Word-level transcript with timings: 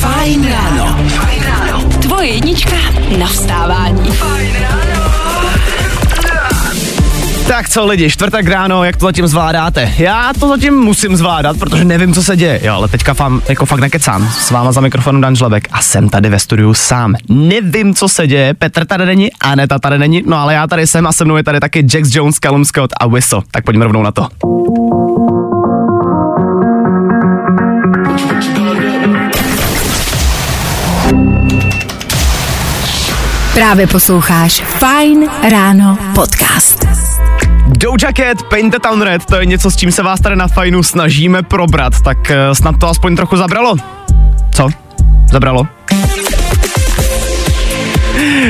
Fajn 0.00 0.48
ráno. 0.48 0.98
Tvoje 2.02 2.28
jednička 2.28 2.76
na 3.18 3.26
vstávání. 3.26 4.10
Tak 7.48 7.68
co 7.68 7.86
lidi, 7.86 8.10
čtvrtek 8.10 8.48
ráno, 8.48 8.84
jak 8.84 8.96
to 8.96 9.06
zatím 9.06 9.26
zvládáte? 9.26 9.92
Já 9.98 10.32
to 10.40 10.48
zatím 10.48 10.74
musím 10.74 11.16
zvládat, 11.16 11.58
protože 11.58 11.84
nevím, 11.84 12.14
co 12.14 12.22
se 12.22 12.36
děje. 12.36 12.60
Jo, 12.62 12.74
ale 12.74 12.88
teďka 12.88 13.14
fám, 13.14 13.42
jako 13.48 13.66
fakt 13.66 13.80
nekecám. 13.80 14.28
S 14.38 14.50
váma 14.50 14.72
za 14.72 14.80
mikrofonu 14.80 15.20
Dan 15.20 15.36
Žlebek 15.36 15.68
a 15.72 15.82
jsem 15.82 16.08
tady 16.08 16.28
ve 16.28 16.38
studiu 16.38 16.74
sám. 16.74 17.14
Nevím, 17.28 17.94
co 17.94 18.08
se 18.08 18.26
děje, 18.26 18.54
Petr 18.54 18.84
tady 18.84 19.06
není, 19.06 19.32
Aneta 19.40 19.78
tady 19.78 19.98
není, 19.98 20.22
no 20.26 20.36
ale 20.36 20.54
já 20.54 20.66
tady 20.66 20.86
jsem 20.86 21.06
a 21.06 21.12
se 21.12 21.24
mnou 21.24 21.36
je 21.36 21.44
tady 21.44 21.60
taky 21.60 21.86
Jax 21.94 22.14
Jones, 22.14 22.36
Callum 22.36 22.64
Scott 22.64 22.90
a 23.00 23.06
Whistle. 23.06 23.42
Tak 23.50 23.64
pojďme 23.64 23.84
rovnou 23.84 24.02
na 24.02 24.12
to. 24.12 24.28
Právě 33.54 33.86
posloucháš 33.86 34.60
Fajn 34.60 35.30
ráno 35.50 35.98
podcast. 36.14 36.86
Doja 37.66 38.12
Cat, 38.16 38.42
Paint 38.50 38.72
the 38.72 38.78
Town 38.78 39.02
Red, 39.02 39.24
to 39.24 39.36
je 39.36 39.46
něco, 39.46 39.70
s 39.70 39.76
čím 39.76 39.92
se 39.92 40.02
vás 40.02 40.20
tady 40.20 40.36
na 40.36 40.48
fajnu 40.48 40.82
snažíme 40.82 41.42
probrat, 41.42 41.92
tak 42.04 42.18
uh, 42.18 42.54
snad 42.54 42.74
to 42.80 42.88
aspoň 42.88 43.16
trochu 43.16 43.36
zabralo. 43.36 43.76
Co? 44.54 44.68
Zabralo? 45.32 45.66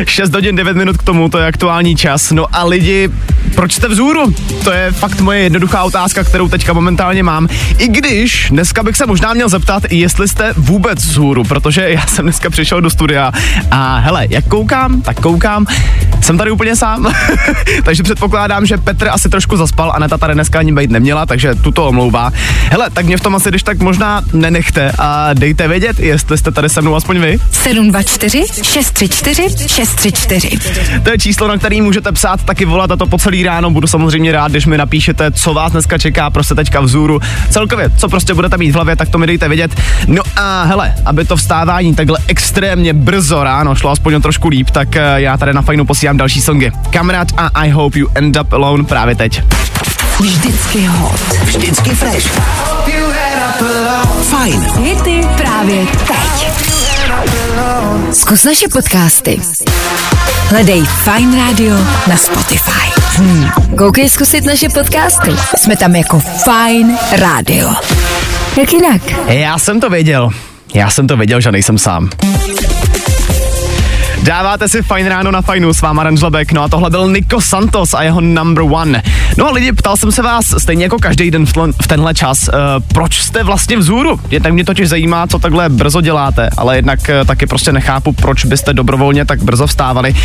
6 0.09 0.34
hodin 0.34 0.56
9 0.56 0.77
minut 0.77 0.97
k 0.97 1.02
tomu, 1.02 1.29
to 1.29 1.38
je 1.38 1.47
aktuální 1.47 1.97
čas. 1.97 2.30
No 2.30 2.47
a 2.52 2.65
lidi, 2.65 3.09
proč 3.55 3.73
jste 3.73 3.88
vzhůru? 3.88 4.34
To 4.65 4.73
je 4.73 4.92
fakt 4.92 5.20
moje 5.20 5.41
jednoduchá 5.41 5.83
otázka, 5.83 6.25
kterou 6.25 6.48
teďka 6.48 6.73
momentálně 6.73 7.23
mám. 7.23 7.48
I 7.78 7.88
když 7.88 8.47
dneska 8.51 8.83
bych 8.83 8.97
se 8.97 9.06
možná 9.06 9.34
měl 9.34 9.48
zeptat, 9.48 9.83
jestli 9.91 10.28
jste 10.28 10.55
vůbec 10.56 11.05
vzhůru, 11.05 11.45
protože 11.45 11.91
já 11.91 12.06
jsem 12.06 12.25
dneska 12.25 12.51
přišel 12.51 12.80
do 12.80 12.91
studia 12.91 13.33
a 13.70 13.98
hele, 13.98 14.27
jak 14.31 14.47
koukám, 14.48 15.03
tak 15.03 15.20
koukám, 15.20 15.67
jsem 16.20 16.39
tady 16.39 16.50
úplně 16.50 16.77
sám, 16.77 17.14
takže 17.84 18.03
předpokládám, 18.03 18.66
že 18.66 18.78
Petr 18.78 19.09
asi 19.09 19.28
trošku 19.28 19.56
zaspal 19.56 19.92
a 19.94 19.98
Neta 19.98 20.19
tady 20.19 20.34
dneska 20.34 20.59
ani 20.59 20.72
být 20.72 20.91
neměla, 20.91 21.27
takže 21.27 21.55
tuto 21.55 21.89
omlouvá. 21.89 22.33
Hele, 22.70 22.91
tak 22.91 23.06
mě 23.06 23.16
v 23.16 23.20
tom 23.20 23.34
asi 23.34 23.48
když 23.48 23.62
tak 23.62 23.78
možná 23.78 24.22
nenechte 24.33 24.92
a 24.98 25.34
dejte 25.34 25.69
vědět, 25.69 25.98
jestli 25.98 26.39
jste 26.39 26.50
tady 26.50 26.69
se 26.69 26.81
mnou 26.81 26.94
aspoň 26.94 27.20
vy. 27.20 27.39
724 27.53 28.47
634 28.62 29.69
634. 30.00 31.00
To 31.00 31.10
je 31.10 31.18
číslo, 31.18 31.48
na 31.48 31.58
který 31.58 31.80
můžete 31.80 32.12
psát, 32.12 32.44
taky 32.44 32.64
volat 32.64 32.90
a 32.90 32.96
to 32.96 33.06
po 33.06 33.18
celý 33.18 33.42
ráno. 33.42 33.70
Budu 33.70 33.86
samozřejmě 33.86 34.32
rád, 34.32 34.50
když 34.50 34.66
mi 34.66 34.78
napíšete, 34.78 35.30
co 35.30 35.54
vás 35.54 35.72
dneska 35.72 35.98
čeká 35.98 36.30
prostě 36.30 36.54
teďka 36.54 36.80
vzůru. 36.80 37.20
Celkově, 37.50 37.90
co 37.90 38.08
prostě 38.08 38.34
budete 38.34 38.56
mít 38.58 38.70
v 38.70 38.74
hlavě, 38.74 38.96
tak 38.96 39.08
to 39.08 39.18
mi 39.18 39.26
dejte 39.26 39.48
vědět. 39.48 39.80
No 40.06 40.22
a 40.36 40.62
hele, 40.62 40.94
aby 41.04 41.24
to 41.24 41.36
vstávání 41.36 41.94
takhle 41.94 42.18
extrémně 42.28 42.92
brzo 42.92 43.44
ráno 43.44 43.74
šlo 43.74 43.90
aspoň 43.90 44.14
o 44.14 44.20
trošku 44.20 44.48
líp, 44.48 44.70
tak 44.70 44.96
eh, 44.96 45.02
já 45.16 45.36
tady 45.36 45.52
na 45.52 45.62
fajnu 45.62 45.84
posílám 45.84 46.16
další 46.16 46.40
songy. 46.40 46.70
Kamarád 46.90 47.28
a 47.36 47.46
I 47.48 47.70
Hope 47.70 47.98
You 47.98 48.08
End 48.14 48.36
Up 48.40 48.52
Alone 48.52 48.84
právě 48.84 49.14
teď. 49.14 49.42
Vždycky 50.20 50.86
hot. 50.86 51.20
Vždycky 51.44 51.90
fresh. 51.90 52.40
Fajn. 54.30 54.66
Hity 54.84 55.20
právě 55.36 55.86
teď. 56.06 56.52
Zkus 58.12 58.45
naše 58.45 58.69
podcasty. 58.69 59.41
Hledej 60.48 60.83
Fine 60.84 61.36
Radio 61.36 61.75
na 62.09 62.17
Spotify. 62.17 63.00
Hmm. 63.17 63.50
Koukej 63.78 64.09
zkusit 64.09 64.44
naše 64.44 64.69
podcasty. 64.69 65.31
Jsme 65.56 65.77
tam 65.77 65.97
jako 65.97 66.20
Fine 66.20 66.98
Radio. 67.19 67.69
Jak 68.59 68.72
jinak? 68.72 69.03
Já 69.28 69.59
jsem 69.59 69.81
to 69.81 69.91
věděl. 69.91 70.31
Já 70.75 70.91
jsem 70.91 71.06
to 71.06 71.17
věděl, 71.17 71.41
že 71.41 71.53
nejsem 71.53 71.78
sám. 71.78 72.11
Dáváte 74.23 74.69
si 74.69 74.83
fajn 74.83 75.06
ráno 75.06 75.31
na 75.31 75.42
fajnu 75.42 75.75
s 75.75 75.81
váma 75.81 76.03
Ranžlebek, 76.03 76.53
no 76.53 76.62
a 76.62 76.69
tohle 76.69 76.91
byl 76.91 77.09
Nico 77.09 77.41
Santos 77.41 77.94
a 77.94 78.03
jeho 78.03 78.21
number 78.21 78.65
one. 78.65 79.03
No 79.38 79.49
a 79.49 79.50
lidi, 79.50 79.72
ptal 79.72 79.97
jsem 79.97 80.12
se 80.12 80.22
vás 80.22 80.55
stejně 80.59 80.84
jako 80.84 80.99
každý 80.99 81.31
den 81.31 81.47
v, 81.47 81.53
tlen, 81.53 81.72
v 81.83 81.87
tenhle 81.87 82.15
čas, 82.15 82.49
uh, 82.49 82.55
proč 82.93 83.21
jste 83.21 83.43
vlastně 83.44 83.77
vzhůru? 83.77 84.21
Je 84.31 84.41
tak 84.41 84.53
mě 84.53 84.65
totiž 84.65 84.88
zajímá, 84.88 85.27
co 85.27 85.38
takhle 85.38 85.69
brzo 85.69 86.00
děláte, 86.00 86.50
ale 86.56 86.77
jednak 86.77 86.99
uh, 87.09 87.27
taky 87.27 87.47
prostě 87.47 87.72
nechápu, 87.72 88.12
proč 88.12 88.44
byste 88.44 88.72
dobrovolně 88.72 89.25
tak 89.25 89.43
brzo 89.43 89.66
vstávali. 89.66 90.11
Uh, 90.11 90.19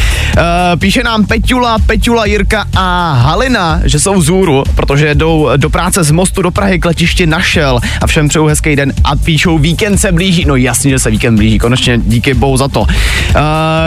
píše 0.80 1.04
nám 1.04 1.26
Peťula, 1.26 1.78
Peťula, 1.86 2.26
Jirka 2.26 2.66
a 2.76 3.14
Halina, 3.14 3.82
že 3.84 4.00
jsou 4.00 4.16
vzhůru, 4.16 4.64
protože 4.76 5.16
jdou 5.16 5.50
do 5.58 5.70
práce 5.70 6.04
z 6.04 6.12
mostu 6.12 6.42
do 6.42 6.52
Prahy 6.52 6.80
k 6.80 6.86
letišti 6.86 7.26
našel 7.26 7.80
a 8.02 8.08
všem 8.08 8.28
přeju 8.28 8.46
hezký 8.46 8.76
den 8.76 8.94
a 9.04 9.16
píšou 9.16 9.58
víkend 9.58 9.98
se 9.98 10.12
blíží. 10.12 10.46
No 10.46 10.56
jasně, 10.56 10.92
že 10.92 11.00
se 11.00 11.12
víkend 11.12 11.36
blíží, 11.36 11.60
konečně 11.60 11.98
díky 11.98 12.34
bohu 12.34 12.58
za 12.58 12.68
to. 12.68 12.82
Uh, 12.82 12.88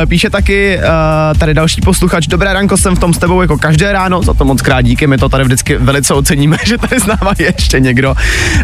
píše 0.07 0.31
taky 0.31 0.79
uh, 0.79 1.39
tady 1.39 1.55
další 1.55 1.81
posluchač, 1.81 2.27
dobré 2.27 2.53
ranko, 2.53 2.77
jsem 2.77 2.97
v 2.97 2.99
tom 2.99 3.15
s 3.15 3.19
tebou 3.19 3.43
jako 3.43 3.59
každé 3.59 3.93
ráno, 3.93 4.23
za 4.23 4.35
to 4.35 4.45
moc 4.45 4.63
krát 4.63 4.83
díky, 4.83 5.07
my 5.07 5.19
to 5.19 5.29
tady 5.29 5.45
vždycky 5.45 5.77
velice 5.77 6.15
oceníme, 6.15 6.57
že 6.65 6.79
tady 6.79 7.01
s 7.01 7.07
náma 7.07 7.33
je 7.39 7.47
ještě 7.47 7.81
někdo. 7.81 8.15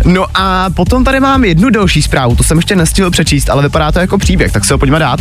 No 0.04 0.26
a 0.34 0.70
potom 0.70 1.04
tady 1.04 1.20
mám 1.20 1.44
jednu 1.44 1.70
další 1.70 2.02
zprávu, 2.02 2.36
to 2.36 2.44
jsem 2.44 2.56
ještě 2.56 2.76
nestihl 2.76 3.10
přečíst, 3.10 3.50
ale 3.50 3.62
vypadá 3.62 3.92
to 3.92 3.98
jako 3.98 4.18
příběh, 4.18 4.52
tak 4.52 4.64
se 4.64 4.74
ho 4.74 4.78
pojďme 4.78 4.98
dát. 4.98 5.20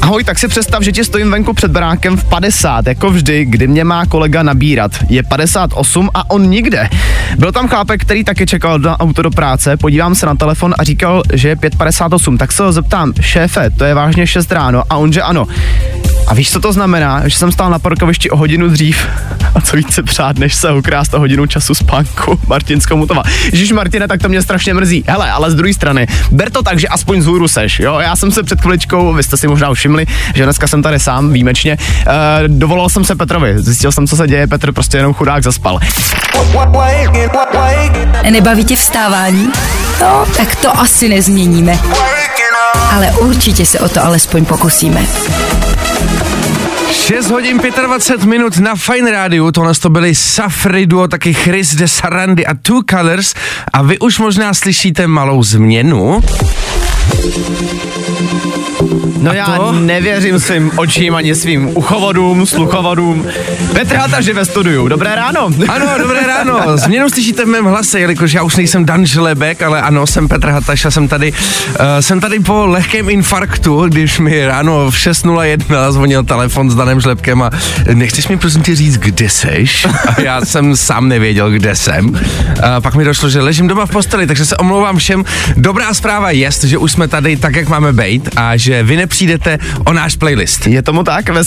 Ahoj, 0.00 0.24
tak 0.24 0.38
si 0.38 0.48
představ, 0.48 0.82
že 0.82 0.92
ti 0.92 1.04
stojím 1.04 1.30
venku 1.30 1.52
před 1.52 1.70
barákem 1.70 2.16
v 2.16 2.24
50, 2.24 2.86
jako 2.86 3.10
vždy, 3.10 3.44
kdy 3.44 3.66
mě 3.66 3.84
má 3.84 4.06
kolega 4.06 4.42
nabírat. 4.42 4.92
Je 5.08 5.22
58 5.22 6.10
a 6.14 6.30
on 6.30 6.42
nikde. 6.50 6.88
Byl 7.38 7.52
tam 7.52 7.68
chlápek, 7.68 8.00
který 8.00 8.24
taky 8.24 8.46
čekal 8.46 8.78
na 8.78 9.00
auto 9.00 9.22
do 9.22 9.30
práce, 9.30 9.76
podívám 9.76 10.14
se 10.14 10.26
na 10.26 10.34
telefon 10.34 10.74
a 10.78 10.84
říkal, 10.84 11.22
že 11.32 11.48
je 11.48 11.56
5.58, 11.56 12.38
tak 12.38 12.52
se 12.52 12.62
ho 12.62 12.72
zeptám, 12.72 13.12
šéfe, 13.20 13.70
to 13.70 13.84
je 13.84 13.94
vážně 13.94 14.26
6 14.26 14.52
ráno 14.52 14.82
a 14.90 14.96
on, 14.96 15.12
že 15.12 15.22
ano. 15.22 15.31
A 16.26 16.34
víš, 16.34 16.50
co 16.50 16.60
to 16.60 16.72
znamená? 16.72 17.28
Že 17.28 17.36
jsem 17.36 17.52
stál 17.52 17.70
na 17.70 17.78
parkovišti 17.78 18.30
o 18.30 18.36
hodinu 18.36 18.68
dřív 18.68 19.06
a 19.54 19.60
co 19.60 19.76
více 19.76 20.02
přát, 20.02 20.38
než 20.38 20.54
se 20.54 20.72
ukrást 20.72 21.14
o 21.14 21.18
hodinu 21.18 21.46
času 21.46 21.74
spánku. 21.74 22.40
Martin 22.46 22.80
Skomutová. 22.80 23.22
Ježíš 23.52 23.72
Martine, 23.72 24.08
tak 24.08 24.22
to 24.22 24.28
mě 24.28 24.42
strašně 24.42 24.74
mrzí. 24.74 25.04
Hele, 25.08 25.30
ale 25.30 25.50
z 25.50 25.54
druhé 25.54 25.74
strany, 25.74 26.06
ber 26.30 26.50
to 26.50 26.62
tak, 26.62 26.78
že 26.78 26.88
aspoň 26.88 27.22
z 27.22 27.26
hůru 27.26 27.48
seš, 27.48 27.80
jo? 27.80 27.98
Já 27.98 28.16
jsem 28.16 28.32
se 28.32 28.42
před 28.42 28.60
chviličkou, 28.60 29.12
vy 29.14 29.22
jste 29.22 29.36
si 29.36 29.48
možná 29.48 29.74
všimli, 29.74 30.06
že 30.34 30.44
dneska 30.44 30.66
jsem 30.66 30.82
tady 30.82 31.00
sám, 31.00 31.32
výjimečně. 31.32 31.78
Uh, 31.78 32.12
dovolal 32.46 32.88
jsem 32.88 33.04
se 33.04 33.14
Petrovi, 33.14 33.54
zjistil 33.56 33.92
jsem, 33.92 34.06
co 34.06 34.16
se 34.16 34.26
děje, 34.26 34.46
Petr 34.46 34.72
prostě 34.72 34.96
jenom 34.96 35.14
chudák 35.14 35.42
zaspal. 35.42 35.78
Nebaví 38.30 38.64
tě 38.64 38.76
vstávání? 38.76 39.48
No, 40.00 40.26
tak 40.36 40.56
to 40.56 40.78
asi 40.78 41.08
nezměníme. 41.08 41.78
Ale 42.90 43.10
určitě 43.10 43.66
se 43.66 43.80
o 43.80 43.88
to 43.88 44.04
alespoň 44.04 44.44
pokusíme. 44.44 45.06
6 46.92 47.30
hodin 47.30 47.60
25 47.86 48.24
minut 48.24 48.58
na 48.58 48.74
Fine 48.74 49.10
Radio, 49.10 49.52
tohle 49.52 49.74
to 49.74 49.90
byly 49.90 50.14
Safri 50.14 50.86
Duo, 50.86 51.08
taky 51.08 51.34
Chris 51.34 51.74
de 51.74 51.88
Sarandy 51.88 52.46
a 52.46 52.54
Two 52.54 52.80
Colors 52.90 53.34
a 53.72 53.82
vy 53.82 53.98
už 53.98 54.18
možná 54.18 54.54
slyšíte 54.54 55.06
malou 55.06 55.42
změnu. 55.42 56.20
No 59.22 59.30
A 59.30 59.34
já 59.34 59.46
to? 59.46 59.72
nevěřím 59.72 60.40
svým 60.40 60.70
očím 60.76 61.14
ani 61.14 61.34
svým 61.34 61.76
uchovodům, 61.76 62.46
sluchovodům. 62.46 63.26
Petr 63.72 63.96
Hataž 63.96 64.26
je 64.26 64.34
ve 64.34 64.44
studiu, 64.44 64.88
dobré 64.88 65.14
ráno. 65.14 65.50
Ano, 65.68 65.86
dobré 65.98 66.26
ráno. 66.26 66.78
Změnu 66.78 67.10
slyšíte 67.10 67.44
v 67.44 67.48
mém 67.48 67.64
hlase, 67.64 68.00
jelikož 68.00 68.32
já 68.32 68.42
už 68.42 68.56
nejsem 68.56 68.84
Dan 68.84 69.06
Žlebek, 69.06 69.62
ale 69.62 69.82
ano, 69.82 70.06
jsem 70.06 70.28
Petr 70.28 70.48
Hataš 70.48 70.84
a 70.84 70.90
jsem 70.90 71.08
tady, 71.08 71.32
uh, 71.32 71.76
jsem 72.00 72.20
tady 72.20 72.40
po 72.40 72.66
lehkém 72.66 73.10
infarktu, 73.10 73.88
když 73.88 74.18
mi 74.18 74.46
ráno 74.46 74.90
v 74.90 74.94
6.01 74.94 75.92
zvonil 75.92 76.24
telefon 76.24 76.70
s 76.70 76.74
Danem 76.74 77.00
Žlebkem 77.00 77.42
a 77.42 77.50
nechceš 77.94 78.28
mi 78.28 78.36
prosím 78.36 78.62
tě 78.62 78.74
říct, 78.76 78.98
kde 78.98 79.28
seš? 79.28 79.86
A 80.08 80.20
já 80.20 80.40
jsem 80.40 80.76
sám 80.76 81.08
nevěděl, 81.08 81.50
kde 81.50 81.76
jsem. 81.76 82.08
Uh, 82.08 82.18
pak 82.82 82.94
mi 82.94 83.04
došlo, 83.04 83.28
že 83.28 83.40
ležím 83.40 83.68
doma 83.68 83.86
v 83.86 83.90
posteli, 83.90 84.26
takže 84.26 84.46
se 84.46 84.56
omlouvám 84.56 84.96
všem. 84.96 85.24
Dobrá 85.56 85.94
zpráva 85.94 86.30
je, 86.30 86.50
že 86.64 86.78
už 86.78 86.92
jsme 86.92 87.08
tady 87.08 87.36
tak, 87.36 87.56
jak 87.56 87.68
máme 87.68 87.92
být 87.92 88.28
a 88.36 88.56
že 88.56 88.82
vy 88.82 88.96
nepřijdete 89.12 89.58
o 89.84 89.92
náš 89.92 90.16
playlist. 90.16 90.66
Je 90.66 90.82
tomu 90.82 91.04
tak, 91.04 91.28
ve, 91.28 91.40
uh, 91.40 91.46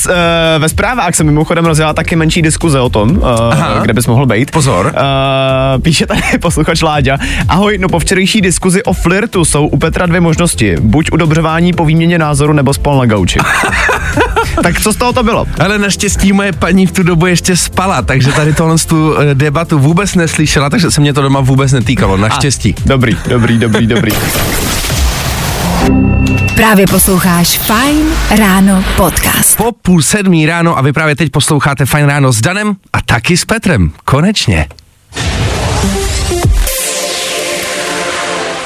ve 0.57 0.69
zprávách 0.69 1.15
se 1.15 1.23
mimochodem 1.23 1.65
rozjela 1.65 1.93
taky 1.93 2.15
menší 2.15 2.41
diskuze 2.41 2.79
o 2.79 2.89
tom, 2.89 3.11
uh, 3.11 3.27
Aha. 3.27 3.79
kde 3.83 3.93
bys 3.93 4.07
mohl 4.07 4.25
být. 4.25 4.51
Pozor. 4.51 4.85
Uh, 4.85 5.81
píše 5.81 6.05
tady 6.05 6.21
posluchač 6.41 6.81
Láďa. 6.81 7.17
Ahoj, 7.49 7.77
no 7.77 7.89
po 7.89 7.99
včerejší 7.99 8.41
diskuzi 8.41 8.83
o 8.83 8.93
flirtu 8.93 9.45
jsou 9.45 9.67
u 9.67 9.77
Petra 9.77 10.05
dvě 10.05 10.21
možnosti. 10.21 10.75
Buď 10.79 11.11
udobřování 11.11 11.73
po 11.73 11.85
výměně 11.85 12.17
názoru, 12.17 12.53
nebo 12.53 12.73
spol 12.73 12.97
na 12.97 13.05
gauči. 13.05 13.39
tak 14.63 14.81
co 14.81 14.93
z 14.93 14.95
toho 14.95 15.13
to 15.13 15.23
bylo? 15.23 15.45
Ale 15.59 15.79
naštěstí 15.79 16.33
moje 16.33 16.53
paní 16.53 16.87
v 16.87 16.91
tu 16.91 17.03
dobu 17.03 17.25
ještě 17.25 17.57
spala, 17.57 18.01
takže 18.01 18.31
tady 18.31 18.53
tohle 18.53 18.77
tu 18.77 19.15
debatu 19.33 19.79
vůbec 19.79 20.15
neslyšela, 20.15 20.69
takže 20.69 20.91
se 20.91 21.01
mě 21.01 21.13
to 21.13 21.21
doma 21.21 21.39
vůbec 21.39 21.71
netýkalo, 21.71 22.17
naštěstí. 22.17 22.75
A, 22.77 22.81
dobrý, 22.85 23.17
dobrý, 23.27 23.57
dobrý, 23.57 23.87
dobrý. 23.87 24.11
Právě 26.55 26.87
posloucháš 26.87 27.57
Fine 27.57 28.15
Ráno 28.37 28.83
podcast. 28.97 29.57
Po 29.57 29.71
půl 29.71 30.01
sedmí 30.01 30.45
ráno 30.45 30.77
a 30.77 30.81
vy 30.81 30.93
právě 30.93 31.15
teď 31.15 31.31
posloucháte 31.31 31.85
Fajn 31.85 32.05
ráno 32.05 32.31
s 32.31 32.41
Danem 32.41 32.75
a 32.93 33.01
taky 33.01 33.37
s 33.37 33.45
Petrem. 33.45 33.91
Konečně. 34.05 34.67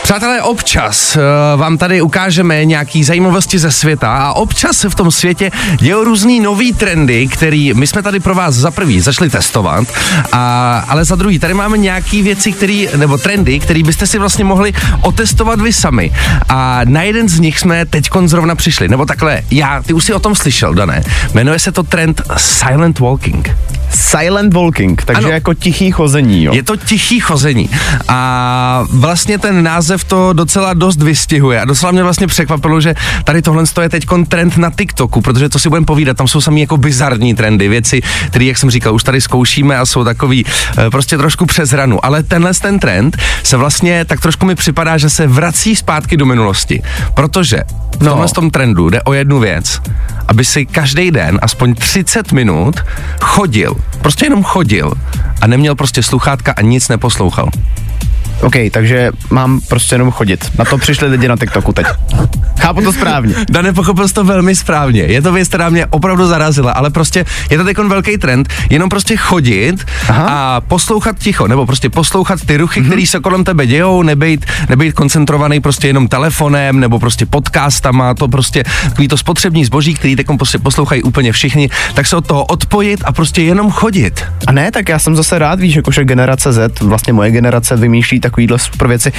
Přátelé, 0.09 0.41
občas 0.41 1.15
uh, 1.15 1.59
vám 1.59 1.77
tady 1.77 2.01
ukážeme 2.01 2.65
nějaký 2.65 3.03
zajímavosti 3.03 3.59
ze 3.59 3.71
světa 3.71 4.17
a 4.17 4.33
občas 4.33 4.77
se 4.77 4.89
v 4.89 4.95
tom 4.95 5.11
světě 5.11 5.51
dějou 5.77 6.03
různý 6.03 6.39
nový 6.39 6.73
trendy, 6.73 7.27
který 7.27 7.73
my 7.73 7.87
jsme 7.87 8.03
tady 8.03 8.19
pro 8.19 8.35
vás 8.35 8.55
za 8.55 8.71
prvý 8.71 9.01
začali 9.01 9.29
testovat, 9.29 9.87
a, 10.31 10.85
ale 10.87 11.05
za 11.05 11.15
druhý 11.15 11.39
tady 11.39 11.53
máme 11.53 11.77
nějaký 11.77 12.21
věci, 12.21 12.51
který, 12.51 12.89
nebo 12.95 13.17
trendy, 13.17 13.59
který 13.59 13.83
byste 13.83 14.07
si 14.07 14.19
vlastně 14.19 14.43
mohli 14.43 14.73
otestovat 15.01 15.61
vy 15.61 15.73
sami. 15.73 16.11
A 16.49 16.81
na 16.85 17.03
jeden 17.03 17.29
z 17.29 17.39
nich 17.39 17.59
jsme 17.59 17.85
teď 17.85 18.09
zrovna 18.25 18.55
přišli, 18.55 18.87
nebo 18.87 19.05
takhle, 19.05 19.41
já, 19.51 19.83
ty 19.83 19.93
už 19.93 20.03
si 20.03 20.13
o 20.13 20.19
tom 20.19 20.35
slyšel, 20.35 20.73
Dané. 20.73 21.03
Jmenuje 21.33 21.59
se 21.59 21.71
to 21.71 21.83
trend 21.83 22.21
Silent 22.37 22.99
Walking. 22.99 23.49
Silent 23.89 24.53
walking, 24.53 25.01
takže 25.05 25.25
ano. 25.25 25.33
jako 25.33 25.53
tichý 25.53 25.91
chození, 25.91 26.43
jo? 26.43 26.53
Je 26.53 26.63
to 26.63 26.75
tichý 26.75 27.19
chození. 27.19 27.69
A 28.07 28.83
vlastně 28.89 29.37
ten 29.37 29.63
název 29.63 29.98
to 30.03 30.33
docela 30.33 30.73
dost 30.73 31.01
vystihuje. 31.01 31.61
A 31.61 31.65
docela 31.65 31.91
mě 31.91 32.03
vlastně 32.03 32.27
překvapilo, 32.27 32.81
že 32.81 32.95
tady 33.23 33.41
tohle 33.41 33.63
je 33.81 33.89
teď 33.89 34.05
trend 34.27 34.57
na 34.57 34.71
TikToku, 34.71 35.21
protože 35.21 35.49
to 35.49 35.59
si 35.59 35.69
budeme 35.69 35.85
povídat, 35.85 36.17
tam 36.17 36.27
jsou 36.27 36.41
sami 36.41 36.61
jako 36.61 36.77
bizarní 36.77 37.35
trendy, 37.35 37.69
věci, 37.69 38.01
které, 38.27 38.45
jak 38.45 38.57
jsem 38.57 38.69
říkal, 38.69 38.95
už 38.95 39.03
tady 39.03 39.21
zkoušíme 39.21 39.77
a 39.77 39.85
jsou 39.85 40.03
takový 40.03 40.45
e, 40.77 40.89
prostě 40.89 41.17
trošku 41.17 41.45
přes 41.45 41.73
ranu. 41.73 42.05
Ale 42.05 42.23
tenhle 42.23 42.53
ten 42.53 42.79
trend 42.79 43.17
se 43.43 43.57
vlastně 43.57 44.05
tak 44.05 44.21
trošku 44.21 44.45
mi 44.45 44.55
připadá, 44.55 44.97
že 44.97 45.09
se 45.09 45.27
vrací 45.27 45.75
zpátky 45.75 46.17
do 46.17 46.25
minulosti. 46.25 46.81
Protože 47.13 47.63
v 47.99 48.03
no. 48.03 48.09
tomhle 48.11 48.27
tom 48.27 48.51
trendu 48.51 48.89
jde 48.89 49.01
o 49.01 49.13
jednu 49.13 49.39
věc, 49.39 49.81
aby 50.27 50.45
si 50.45 50.65
každý 50.65 51.11
den 51.11 51.39
aspoň 51.41 51.75
30 51.75 52.31
minut 52.31 52.75
chodil 53.21 53.75
Prostě 54.01 54.25
jenom 54.25 54.43
chodil 54.43 54.91
a 55.41 55.47
neměl 55.47 55.75
prostě 55.75 56.03
sluchátka 56.03 56.51
a 56.51 56.61
nic 56.61 56.89
neposlouchal. 56.89 57.49
OK, 58.41 58.55
takže 58.71 59.11
mám 59.29 59.59
prostě 59.67 59.95
jenom 59.95 60.11
chodit. 60.11 60.51
Na 60.59 60.65
to 60.65 60.77
přišli 60.77 61.07
lidi 61.07 61.27
na 61.27 61.37
TikToku 61.37 61.73
teď. 61.73 61.85
Chápu 62.59 62.81
to 62.81 62.93
správně. 62.93 63.35
Dane, 63.49 63.73
pochopil 63.73 64.07
jsi 64.07 64.13
to 64.13 64.23
velmi 64.23 64.55
správně. 64.55 65.01
Je 65.01 65.21
to 65.21 65.33
věc, 65.33 65.47
která 65.47 65.69
mě 65.69 65.85
opravdu 65.85 66.27
zarazila, 66.27 66.71
ale 66.71 66.89
prostě 66.89 67.25
je 67.49 67.57
to 67.57 67.63
takový 67.63 67.89
velký 67.89 68.17
trend, 68.17 68.49
jenom 68.69 68.89
prostě 68.89 69.17
chodit 69.17 69.85
Aha. 70.09 70.27
a 70.29 70.61
poslouchat 70.61 71.19
ticho, 71.19 71.47
nebo 71.47 71.65
prostě 71.65 71.89
poslouchat 71.89 72.39
ty 72.45 72.57
ruchy, 72.57 72.81
mm-hmm. 72.81 72.87
které 72.87 73.05
se 73.05 73.19
kolem 73.19 73.43
tebe 73.43 73.67
dějou, 73.67 74.03
nebejt, 74.03 74.45
nebejt 74.69 74.95
koncentrovaný 74.95 75.59
prostě 75.59 75.87
jenom 75.87 76.07
telefonem, 76.07 76.79
nebo 76.79 76.99
prostě 76.99 77.25
podcastama, 77.25 78.13
to 78.13 78.27
prostě 78.27 78.63
takový 78.83 79.07
to 79.07 79.17
spotřební 79.17 79.65
zboží, 79.65 79.93
který 79.93 80.15
teď 80.15 80.27
prostě 80.37 80.59
poslouchají 80.59 81.03
úplně 81.03 81.31
všichni, 81.31 81.69
tak 81.93 82.07
se 82.07 82.15
od 82.15 82.27
toho 82.27 82.45
odpojit 82.45 83.01
a 83.05 83.11
prostě 83.11 83.41
jenom 83.41 83.71
chodit. 83.71 84.25
A 84.47 84.51
ne, 84.51 84.71
tak 84.71 84.89
já 84.89 84.99
jsem 84.99 85.15
zase 85.15 85.39
rád, 85.39 85.59
víš, 85.59 85.75
jakože 85.75 86.05
generace 86.05 86.53
Z, 86.53 86.79
vlastně 86.79 87.13
moje 87.13 87.31
generace 87.31 87.75
vymýšlí 87.75 88.19
takovýhle 88.29 88.59
super 88.59 88.87
věci. 88.87 89.11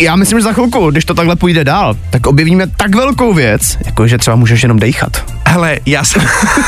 Já 0.00 0.16
myslím, 0.16 0.38
že 0.38 0.42
za 0.42 0.52
chvilku, 0.52 0.90
když 0.90 1.04
to 1.04 1.14
takhle 1.14 1.36
půjde 1.36 1.64
dál, 1.64 1.96
tak 2.10 2.26
objevíme 2.26 2.66
tak 2.66 2.94
velkou 2.94 3.34
věc, 3.34 3.78
jako 3.86 4.06
že 4.06 4.18
třeba 4.18 4.36
můžeš 4.36 4.62
jenom 4.62 4.78
dejchat. 4.78 5.32
Hele, 5.46 5.78
já 5.86 6.04
si, 6.04 6.18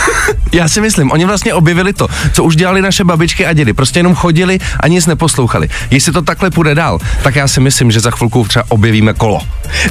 já 0.53 0.69
si 0.69 0.81
myslím, 0.81 1.11
oni 1.11 1.25
vlastně 1.25 1.55
objevili 1.55 1.93
to, 1.93 2.09
co 2.33 2.45
už 2.45 2.56
dělali 2.56 2.83
naše 2.83 3.05
babičky 3.05 3.47
a 3.47 3.53
dědy. 3.53 3.73
Prostě 3.73 3.99
jenom 3.99 4.15
chodili 4.15 4.59
a 4.81 4.89
nic 4.89 5.06
neposlouchali. 5.06 5.69
Jestli 5.91 6.12
to 6.12 6.23
takhle 6.23 6.50
půjde 6.50 6.75
dál, 6.75 6.99
tak 7.23 7.37
já 7.37 7.49
si 7.49 7.61
myslím, 7.61 7.91
že 7.91 8.00
za 8.00 8.11
chvilku 8.11 8.45
třeba 8.49 8.65
objevíme 8.69 9.15
kolo. 9.15 9.41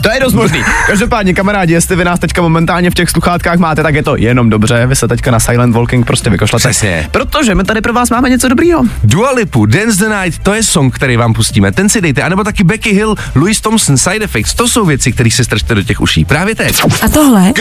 To 0.02 0.12
je 0.12 0.20
dost 0.20 0.34
možný. 0.34 0.64
Každopádně, 0.88 1.34
kamarádi, 1.34 1.74
jestli 1.74 1.96
vy 1.96 2.06
nás 2.06 2.20
teďka 2.20 2.42
momentálně 2.42 2.92
v 2.92 2.94
těch 2.94 3.10
sluchátkách 3.10 3.58
máte, 3.58 3.84
tak 3.84 3.96
je 3.96 4.04
to 4.04 4.16
jenom 4.16 4.50
dobře. 4.50 4.86
Vy 4.86 4.96
se 4.96 5.08
teďka 5.08 5.32
na 5.32 5.40
Silent 5.40 5.76
Walking 5.76 6.06
prostě 6.06 6.30
vykošlete. 6.30 6.70
Přesně. 6.70 7.08
Protože 7.12 7.56
my 7.56 7.64
tady 7.64 7.82
pro 7.82 7.94
vás 7.94 8.10
máme 8.10 8.30
něco 8.30 8.48
dobrýho. 8.48 8.84
Dua 9.04 9.32
Lipu, 9.32 9.66
Dance 9.66 10.06
the 10.06 10.16
Night, 10.24 10.44
to 10.44 10.54
je 10.54 10.64
song, 10.64 10.96
který 10.96 11.18
vám 11.18 11.34
pustíme. 11.34 11.72
Ten 11.72 11.90
si 11.90 12.02
dejte. 12.02 12.24
A 12.24 12.30
nebo 12.30 12.44
taky 12.44 12.64
Becky 12.64 12.94
Hill, 12.94 13.16
Louis 13.36 13.62
Thompson, 13.62 13.98
Side 13.98 14.26
Effects. 14.26 14.54
To 14.54 14.68
jsou 14.68 14.86
věci, 14.86 15.12
které 15.12 15.32
si 15.32 15.44
strčte 15.44 15.76
do 15.76 15.84
těch 15.84 16.02
uší. 16.02 16.26
Právě 16.26 16.56
teď. 16.56 16.84
A 17.02 17.10
tohle 17.10 17.54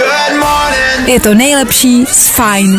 je 1.07 1.21
to 1.21 1.35
nejlepší 1.35 2.07
z 2.07 2.29
Fine 2.29 2.79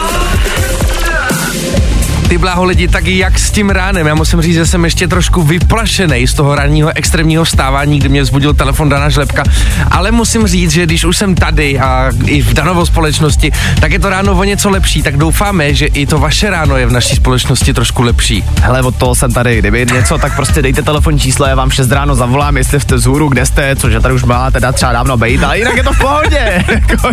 Ty 2.31 2.37
bláho 2.37 2.63
lidi, 2.63 2.87
tak 2.87 3.07
jak 3.07 3.39
s 3.39 3.51
tím 3.51 3.69
ránem? 3.69 4.07
Já 4.07 4.15
musím 4.15 4.41
říct, 4.41 4.55
že 4.55 4.65
jsem 4.65 4.83
ještě 4.83 5.07
trošku 5.07 5.43
vyplašený 5.43 6.27
z 6.27 6.33
toho 6.33 6.55
ranního 6.55 6.91
extrémního 6.95 7.43
vstávání, 7.43 7.99
kdy 7.99 8.09
mě 8.09 8.21
vzbudil 8.21 8.53
telefon 8.53 8.89
Dana 8.89 9.09
Žlepka. 9.09 9.43
Ale 9.91 10.11
musím 10.11 10.47
říct, 10.47 10.71
že 10.71 10.85
když 10.85 11.05
už 11.05 11.17
jsem 11.17 11.35
tady 11.35 11.79
a 11.79 12.11
i 12.25 12.41
v 12.41 12.53
Danovo 12.53 12.85
společnosti, 12.85 13.51
tak 13.79 13.91
je 13.91 13.99
to 13.99 14.09
ráno 14.09 14.33
o 14.33 14.43
něco 14.43 14.69
lepší. 14.69 15.03
Tak 15.03 15.17
doufáme, 15.17 15.73
že 15.73 15.85
i 15.85 16.05
to 16.05 16.19
vaše 16.19 16.49
ráno 16.49 16.77
je 16.77 16.85
v 16.85 16.91
naší 16.91 17.15
společnosti 17.15 17.73
trošku 17.73 18.03
lepší. 18.03 18.43
Hele, 18.61 18.81
od 18.81 18.95
toho 18.95 19.15
jsem 19.15 19.33
tady. 19.33 19.59
Kdyby 19.59 19.85
něco, 19.93 20.17
tak 20.17 20.35
prostě 20.35 20.61
dejte 20.61 20.81
telefon 20.81 21.19
číslo, 21.19 21.45
já 21.45 21.55
vám 21.55 21.71
6 21.71 21.91
ráno 21.91 22.15
zavolám, 22.15 22.57
jestli 22.57 22.79
jste 22.79 22.99
zhůru, 22.99 23.29
kde 23.29 23.45
jste, 23.45 23.75
což 23.75 23.93
tady 24.01 24.13
už 24.13 24.23
má 24.23 24.51
teda 24.51 24.71
třeba 24.71 24.91
dávno 24.91 25.17
být, 25.17 25.43
ale 25.43 25.57
jinak 25.57 25.77
je 25.77 25.83
to 25.83 25.93
v 25.93 25.99
pohodě. 25.99 26.65
Jako 26.71 27.09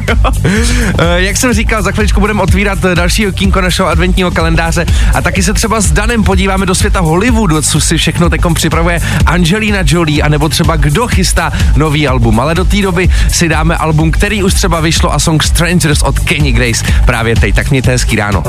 eh, 0.99 1.23
jak 1.23 1.37
jsem 1.37 1.53
říkal, 1.53 1.83
za 1.83 1.91
chviličku 1.93 2.21
budeme 2.21 2.43
otvírat 2.43 2.79
další 2.79 3.27
okýnko 3.27 3.61
našeho 3.61 3.89
adventního 3.89 4.31
kalendáře 4.31 4.87
a 5.15 5.23
taky 5.23 5.43
se 5.43 5.55
třeba 5.55 5.81
s 5.81 5.93
Danem 5.93 6.25
podíváme 6.25 6.67
do 6.67 6.75
světa 6.75 7.01
Hollywoodu, 7.01 7.63
co 7.63 7.81
si 7.81 7.97
všechno 7.97 8.31
teďkom 8.31 8.55
připravuje 8.55 9.01
Angelina 9.27 9.79
Jolie, 9.85 10.23
anebo 10.23 10.49
třeba 10.49 10.77
kdo 10.77 11.09
chystá 11.09 11.53
nový 11.77 12.09
album. 12.09 12.41
Ale 12.41 12.55
do 12.55 12.65
té 12.65 12.83
doby 12.83 13.09
si 13.33 13.49
dáme 13.49 13.77
album, 13.77 14.11
který 14.11 14.43
už 14.43 14.55
třeba 14.55 14.81
vyšlo 14.81 15.15
a 15.15 15.19
song 15.19 15.43
Strangers 15.43 16.03
od 16.03 16.19
Kenny 16.19 16.53
Grace 16.53 16.85
právě 17.05 17.37
teď. 17.37 17.55
Tak 17.55 17.71
mějte 17.71 17.91
hezký 17.91 18.17
ráno. 18.17 18.43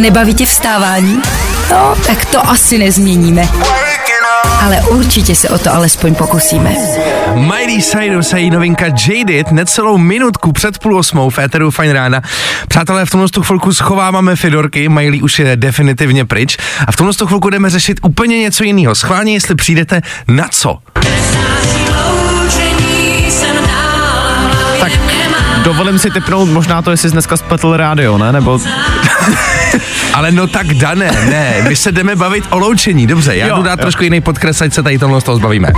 Nebaví 0.00 0.34
tě 0.34 0.46
vstávání? 0.46 1.22
No, 1.70 1.94
tak 2.06 2.24
to 2.24 2.50
asi 2.50 2.78
nezměníme 2.78 3.48
ale 4.60 4.80
určitě 4.80 5.34
se 5.34 5.48
o 5.48 5.58
to 5.58 5.74
alespoň 5.74 6.14
pokusíme. 6.14 6.74
Miley 7.34 7.82
Cyrus 7.82 8.32
a 8.32 8.36
její 8.36 8.50
novinka 8.50 8.86
Jaded 8.86 9.50
necelou 9.50 9.98
minutku 9.98 10.52
před 10.52 10.78
půl 10.78 10.98
osmou 10.98 11.30
v 11.30 11.38
éteru 11.38 11.70
Fine 11.70 11.92
Rána. 11.92 12.22
Přátelé, 12.68 13.06
v 13.06 13.10
tomhle 13.10 13.28
chvilku 13.42 13.74
schováváme 13.74 14.36
Fidorky, 14.36 14.88
Miley 14.88 15.22
už 15.22 15.38
je 15.38 15.56
definitivně 15.56 16.24
pryč 16.24 16.56
a 16.86 16.92
v 16.92 16.96
tomhle 16.96 17.14
chvilku 17.26 17.50
jdeme 17.50 17.70
řešit 17.70 17.98
úplně 18.02 18.38
něco 18.38 18.64
jiného. 18.64 18.94
Schválně, 18.94 19.32
jestli 19.32 19.54
přijdete 19.54 20.02
na 20.28 20.48
co. 20.50 20.78
Tak 24.80 24.92
dovolím 25.64 25.98
si 25.98 26.10
typnout, 26.10 26.48
možná 26.48 26.82
to, 26.82 26.90
jestli 26.90 27.08
jsi 27.08 27.12
dneska 27.12 27.36
spletl 27.36 27.76
rádio, 27.76 28.18
ne? 28.18 28.32
Nebo... 28.32 28.60
Ale 30.16 30.32
no 30.32 30.46
tak 30.46 30.66
dané, 30.66 31.10
ne, 31.28 31.54
my 31.68 31.76
se 31.76 31.92
jdeme 31.92 32.16
bavit 32.16 32.44
o 32.50 32.58
loučení, 32.58 33.06
dobře, 33.06 33.36
já 33.36 33.46
jo, 33.46 33.56
jdu 33.56 33.62
dát 33.62 33.78
jo. 33.78 33.82
trošku 33.82 34.04
jiný 34.04 34.20
podkres, 34.20 34.62
ať 34.62 34.72
se 34.72 34.82
tady 34.82 34.98
tohle 34.98 35.20
z 35.20 35.24
toho 35.24 35.36
zbavíme. 35.36 35.68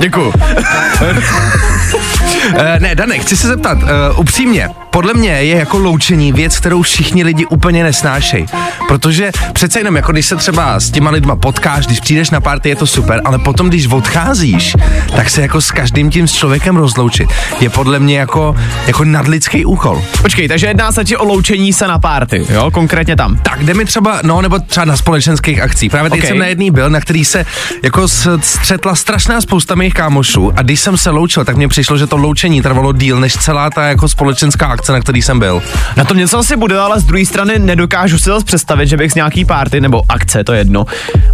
Děkuju. 0.00 0.32
Uh, 2.48 2.58
ne, 2.78 2.94
Dane, 2.94 3.18
chci 3.18 3.36
se 3.36 3.48
zeptat, 3.48 3.78
uh, 3.82 3.88
upřímně, 4.16 4.68
podle 4.90 5.14
mě 5.14 5.30
je 5.30 5.56
jako 5.56 5.78
loučení 5.78 6.32
věc, 6.32 6.58
kterou 6.58 6.82
všichni 6.82 7.24
lidi 7.24 7.46
úplně 7.46 7.82
nesnášejí. 7.82 8.46
Protože 8.88 9.32
přece 9.52 9.80
jenom, 9.80 9.96
jako 9.96 10.12
když 10.12 10.26
se 10.26 10.36
třeba 10.36 10.80
s 10.80 10.90
těma 10.90 11.10
lidma 11.10 11.36
potkáš, 11.36 11.86
když 11.86 12.00
přijdeš 12.00 12.30
na 12.30 12.40
party, 12.40 12.68
je 12.68 12.76
to 12.76 12.86
super, 12.86 13.20
ale 13.24 13.38
potom, 13.38 13.68
když 13.68 13.86
odcházíš, 13.86 14.76
tak 15.16 15.30
se 15.30 15.42
jako 15.42 15.60
s 15.60 15.70
každým 15.70 16.10
tím 16.10 16.28
s 16.28 16.32
člověkem 16.32 16.76
rozloučit 16.76 17.28
je 17.60 17.70
podle 17.70 17.98
mě 17.98 18.18
jako, 18.18 18.56
jako 18.86 19.04
nadlidský 19.04 19.64
úkol. 19.64 20.02
Počkej, 20.22 20.48
takže 20.48 20.66
jedná 20.66 20.92
se 20.92 21.04
ti 21.04 21.16
o 21.16 21.24
loučení 21.24 21.72
se 21.72 21.88
na 21.88 21.98
party, 21.98 22.46
jo, 22.48 22.70
konkrétně 22.70 23.16
tam. 23.16 23.36
Tak, 23.36 23.64
jde 23.64 23.74
mi 23.74 23.84
třeba, 23.84 24.20
no, 24.22 24.42
nebo 24.42 24.58
třeba 24.58 24.84
na 24.84 24.96
společenských 24.96 25.60
akcích. 25.60 25.90
Právě 25.90 26.10
teď 26.10 26.18
okay. 26.18 26.28
jsem 26.28 26.38
na 26.38 26.46
jedný 26.46 26.70
byl, 26.70 26.90
na 26.90 27.00
který 27.00 27.24
se 27.24 27.46
jako 27.82 28.08
střetla 28.40 28.94
strašná 28.94 29.40
spousta 29.40 29.74
mých 29.74 29.94
kámošů 29.94 30.52
a 30.56 30.62
když 30.62 30.80
jsem 30.80 30.96
se 30.96 31.10
loučil, 31.10 31.44
tak 31.44 31.56
mně 31.56 31.68
přišlo, 31.68 31.98
že 31.98 32.06
to 32.06 32.16
loučení 32.16 32.31
trvalo 32.62 32.92
díl 32.92 33.20
než 33.20 33.34
celá 33.34 33.70
ta 33.70 33.82
jako 33.82 34.08
společenská 34.08 34.66
akce, 34.66 34.92
na 34.92 35.00
který 35.00 35.22
jsem 35.22 35.38
byl. 35.38 35.62
Na 35.96 36.04
tom 36.04 36.16
něco 36.16 36.38
asi 36.38 36.56
bude, 36.56 36.78
ale 36.78 37.00
z 37.00 37.04
druhé 37.04 37.26
strany 37.26 37.58
nedokážu 37.58 38.18
si 38.18 38.24
zase 38.24 38.44
představit, 38.44 38.86
že 38.86 38.96
bych 38.96 39.12
z 39.12 39.14
nějaký 39.14 39.44
party 39.44 39.80
nebo 39.80 40.02
akce, 40.08 40.44
to 40.44 40.52
jedno, 40.52 40.86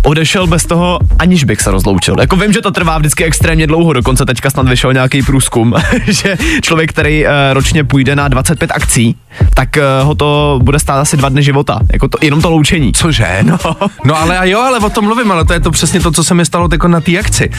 odešel 0.03 0.47
bez 0.47 0.67
toho, 0.67 0.99
aniž 1.19 1.45
bych 1.45 1.61
se 1.61 1.71
rozloučil. 1.71 2.17
Jako 2.21 2.37
vím, 2.37 2.53
že 2.53 2.61
to 2.61 2.71
trvá 2.71 2.99
vždycky 2.99 3.25
extrémně 3.25 3.67
dlouho, 3.67 3.93
dokonce 3.93 4.27
teďka 4.27 4.51
snad 4.51 4.69
vyšel 4.69 4.93
nějaký 4.93 5.23
průzkum, 5.23 5.75
že 6.07 6.37
člověk, 6.63 6.91
který 6.91 7.25
uh, 7.25 7.31
ročně 7.53 7.85
půjde 7.85 8.17
na 8.17 8.29
25 8.29 8.71
akcí, 8.75 9.17
tak 9.55 9.69
uh, 9.77 10.07
ho 10.07 10.15
to 10.15 10.61
bude 10.63 10.79
stát 10.79 11.01
asi 11.01 11.17
dva 11.17 11.29
dny 11.29 11.43
života. 11.43 11.81
Jako 11.93 12.09
to, 12.09 12.19
jenom 12.23 12.43
to 12.43 12.51
loučení. 12.51 12.93
Cože? 12.93 13.39
No. 13.49 13.59
no 14.05 14.19
ale 14.19 14.39
a 14.39 14.45
jo, 14.45 14.61
ale 14.61 14.79
o 14.79 14.91
tom 14.91 15.05
mluvím, 15.05 15.33
ale 15.33 15.45
to 15.45 15.53
je 15.53 15.61
to 15.61 15.71
přesně 15.71 16.01
to, 16.01 16.13
co 16.13 16.25
se 16.25 16.35
mi 16.35 16.45
stalo 16.45 16.69
jako 16.73 16.89
na 16.89 17.01
té 17.01 17.19
akci. 17.19 17.51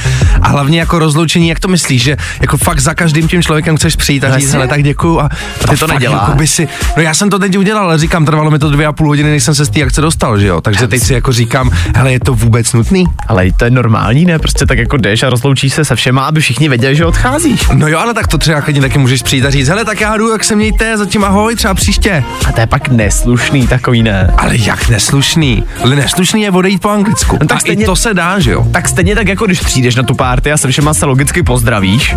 A 0.42 0.48
hlavně 0.48 0.80
jako 0.80 1.00
rozloučení, 1.00 1.48
jak 1.48 1.60
to 1.60 1.68
myslíš, 1.68 2.04
že 2.04 2.18
jako 2.42 2.58
fakt 2.58 2.80
za 2.80 2.94
každým 2.94 3.28
tím 3.28 3.44
člověkem 3.44 3.78
chceš 3.78 3.96
přijít 3.96 4.24
a 4.24 4.40
říct, 4.40 4.54
ale 4.54 4.68
tak 4.68 4.84
děkuju 4.84 5.20
a, 5.20 5.30
a 5.64 5.68
ty 5.68 5.78
to 5.78 5.88
neděláš. 5.88 6.22
Jako 6.22 6.38
by 6.38 6.48
si, 6.48 6.68
no 6.98 7.04
já 7.04 7.14
jsem 7.14 7.30
to 7.30 7.40
teď 7.40 7.58
udělal, 7.58 7.84
ale 7.84 7.98
říkám, 7.98 8.26
trvalo 8.26 8.52
mi 8.52 8.60
to 8.60 8.70
dvě 8.70 8.88
a 8.88 8.92
půl 8.92 9.08
hodiny, 9.08 9.30
než 9.30 9.44
jsem 9.44 9.56
se 9.56 9.66
z 9.66 9.70
té 9.70 9.84
akce 9.84 10.02
dostal, 10.02 10.40
že 10.40 10.48
jo? 10.48 10.62
Takže 10.62 10.88
teď 10.88 11.02
si 11.04 11.14
jako 11.14 11.32
říkám, 11.32 11.72
hele, 11.96 12.12
je 12.12 12.20
to 12.20 12.34
vůbec 12.34 12.74
nutný? 12.74 13.06
Ale 13.28 13.46
to 13.58 13.66
je 13.66 13.72
normální, 13.72 14.26
ne? 14.26 14.40
Prostě 14.40 14.66
tak 14.66 14.78
jako 14.78 14.98
jdeš 14.98 15.24
a 15.24 15.30
rozloučíš 15.30 15.74
se 15.74 15.86
se 15.86 15.96
všema, 15.96 16.26
aby 16.26 16.42
všichni 16.42 16.70
věděli, 16.70 16.96
že 16.96 17.06
odcházíš. 17.06 17.68
No 17.74 17.88
jo, 17.88 18.00
ale 18.00 18.14
tak 18.14 18.28
to 18.28 18.38
třeba 18.38 18.62
klidně 18.62 18.82
taky 18.82 18.98
můžeš 19.00 19.22
přijít 19.22 19.46
a 19.46 19.50
říct, 19.50 19.68
hele, 19.68 19.86
tak 19.86 20.02
já 20.02 20.18
jdu, 20.18 20.32
jak 20.32 20.44
se 20.44 20.56
mějte, 20.56 20.98
zatím 20.98 21.24
ahoj, 21.24 21.56
třeba 21.56 21.69
třeba 21.70 21.76
příště. 21.76 22.24
A 22.48 22.52
to 22.52 22.60
je 22.60 22.68
pak 22.68 22.88
neslušný 22.88 23.68
takový, 23.68 24.04
ne? 24.04 24.34
Ale 24.38 24.58
jak 24.58 24.90
neslušný? 24.90 25.64
Ale 25.84 25.96
neslušný 25.96 26.42
je 26.42 26.52
odejít 26.52 26.82
po 26.82 26.90
anglicku. 26.90 27.38
No, 27.42 27.48
tak 27.48 27.58
a 27.58 27.60
stejně, 27.60 27.84
i 27.84 27.86
to 27.86 27.96
se 27.96 28.14
dá, 28.14 28.40
že 28.40 28.52
jo? 28.52 28.66
Tak 28.72 28.88
stejně 28.88 29.16
tak 29.16 29.28
jako 29.28 29.46
když 29.46 29.60
přijdeš 29.60 29.96
na 29.96 30.04
tu 30.04 30.16
párty 30.16 30.52
a 30.52 30.58
se 30.58 30.68
všema 30.68 30.94
se 30.94 31.06
logicky 31.06 31.44
pozdravíš, 31.44 32.16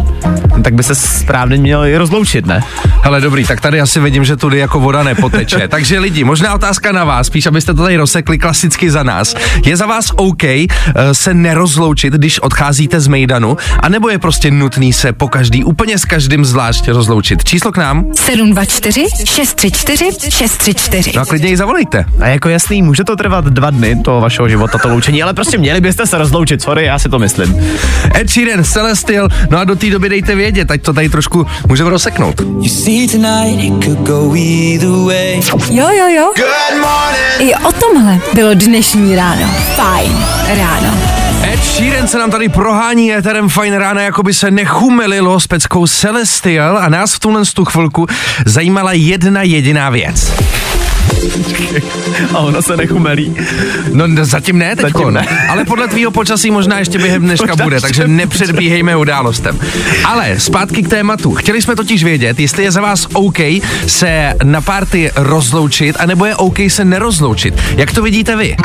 tak 0.65 0.75
by 0.75 0.83
se 0.83 0.95
správně 0.95 1.57
měl 1.57 1.85
i 1.85 1.97
rozloučit, 1.97 2.47
ne? 2.47 2.61
Hele, 3.03 3.21
dobrý, 3.21 3.45
tak 3.45 3.61
tady 3.61 3.81
asi 3.81 4.01
vidím, 4.01 4.25
že 4.25 4.37
tudy 4.37 4.59
jako 4.59 4.81
voda 4.81 5.03
nepoteče. 5.03 5.69
Takže 5.69 5.99
lidi, 5.99 6.25
možná 6.25 6.55
otázka 6.55 6.93
na 6.93 7.05
vás, 7.05 7.27
spíš 7.27 7.47
abyste 7.47 7.75
to 7.75 7.83
tady 7.83 7.97
rozsekli 7.97 8.39
klasicky 8.39 8.91
za 8.91 9.03
nás. 9.03 9.35
Je 9.65 9.77
za 9.77 9.87
vás 9.87 10.13
OK 10.17 10.43
uh, 10.43 10.69
se 11.13 11.35
nerozloučit, 11.35 12.15
když 12.15 12.39
odcházíte 12.39 13.01
z 13.01 13.09
Mejdanu, 13.09 13.57
anebo 13.81 14.09
je 14.09 14.19
prostě 14.19 14.51
nutný 14.51 14.93
se 14.93 15.13
po 15.13 15.29
každý 15.29 15.65
úplně 15.65 15.99
s 15.99 16.05
každým 16.05 16.45
zvlášť 16.45 16.89
rozloučit? 16.89 17.45
Číslo 17.45 17.73
k 17.73 17.77
nám? 17.77 18.05
724 18.15 19.07
634 19.33 20.31
634. 20.31 21.13
No 21.17 21.23
a 21.23 21.25
klidně 21.25 21.49
ji 21.49 21.57
zavolejte. 21.57 22.05
A 22.21 22.27
jako 22.27 22.49
jasný, 22.49 22.83
může 22.83 23.05
to 23.05 23.17
trvat 23.17 23.45
dva 23.45 23.71
dny, 23.71 23.97
to 24.05 24.21
vašeho 24.21 24.49
života, 24.49 24.79
to 24.79 24.89
loučení, 24.89 25.23
ale 25.23 25.35
prostě 25.35 25.59
měli 25.59 25.81
byste 25.81 26.07
se 26.07 26.19
rozloučit, 26.19 26.63
sorry, 26.63 26.85
já 26.85 26.99
si 26.99 27.09
to 27.09 27.19
myslím. 27.19 27.57
Ed 28.21 28.31
Sheeran, 28.31 28.65
Celestial, 28.65 29.29
no 29.51 29.59
a 29.59 29.65
do 29.65 29.77
té 29.77 29.91
doby 29.91 30.09
dejte 30.09 30.35
vědět, 30.35 30.71
ať 30.71 30.83
to 30.83 30.93
tady 30.93 31.09
trošku 31.09 31.47
můžeme 31.69 31.91
rozseknout. 31.91 32.41
Jo, 35.71 35.89
jo, 35.89 36.09
jo. 36.17 36.33
I 37.39 37.55
o 37.55 37.73
tomhle 37.73 38.19
bylo 38.35 38.55
dnešní 38.55 39.17
ráno. 39.17 39.55
Fajn 39.77 40.13
ráno. 40.49 41.22
Ed 41.43 41.65
Sheeran 41.65 42.09
se 42.09 42.19
nám 42.19 42.31
tady 42.31 42.49
prohání 42.49 43.15
éterem 43.15 43.49
Fajn 43.49 43.75
rána, 43.75 44.03
jako 44.03 44.23
by 44.23 44.35
se 44.35 44.51
nechumelilo 44.51 45.41
s 45.41 45.47
peckou 45.47 45.87
Celestial 45.87 46.79
a 46.79 46.89
nás 46.89 47.15
v 47.15 47.21
tuhle 47.21 47.43
tu 47.55 47.65
chvilku 47.65 48.07
zajímala 48.47 48.93
jedna 48.93 49.43
jediná 49.43 49.91
věc. 49.91 50.33
A 52.35 52.39
ono 52.39 52.63
se 52.63 52.77
nechumelí. 52.77 53.37
No 53.93 54.05
zatím 54.23 54.59
ne 54.59 54.77
teďko, 54.77 54.99
zatím 54.99 55.15
ne. 55.15 55.27
ale 55.49 55.65
podle 55.65 55.89
tvýho 55.89 56.11
počasí 56.11 56.51
možná 56.51 56.79
ještě 56.79 56.99
během 56.99 57.23
dneška 57.23 57.57
bude, 57.57 57.81
takže 57.81 58.09
nepředbíhejme 58.09 58.97
událostem. 58.97 59.59
Ale 60.05 60.41
zpátky 60.41 60.83
k 60.83 60.89
tématu. 60.89 61.35
Chtěli 61.35 61.63
jsme 61.63 61.77
totiž 61.77 62.05
vědět, 62.05 62.41
jestli 62.41 62.65
je 62.65 62.71
za 62.71 62.81
vás 62.81 63.07
OK 63.13 63.39
se 63.87 64.35
na 64.43 64.61
párty 64.61 65.11
rozloučit, 65.17 65.97
anebo 65.99 66.27
je 66.27 66.37
OK 66.37 66.59
se 66.69 66.85
nerozloučit. 66.85 67.55
Jak 67.77 67.93
to 67.93 68.03
vidíte 68.03 68.37
vy? 68.37 68.57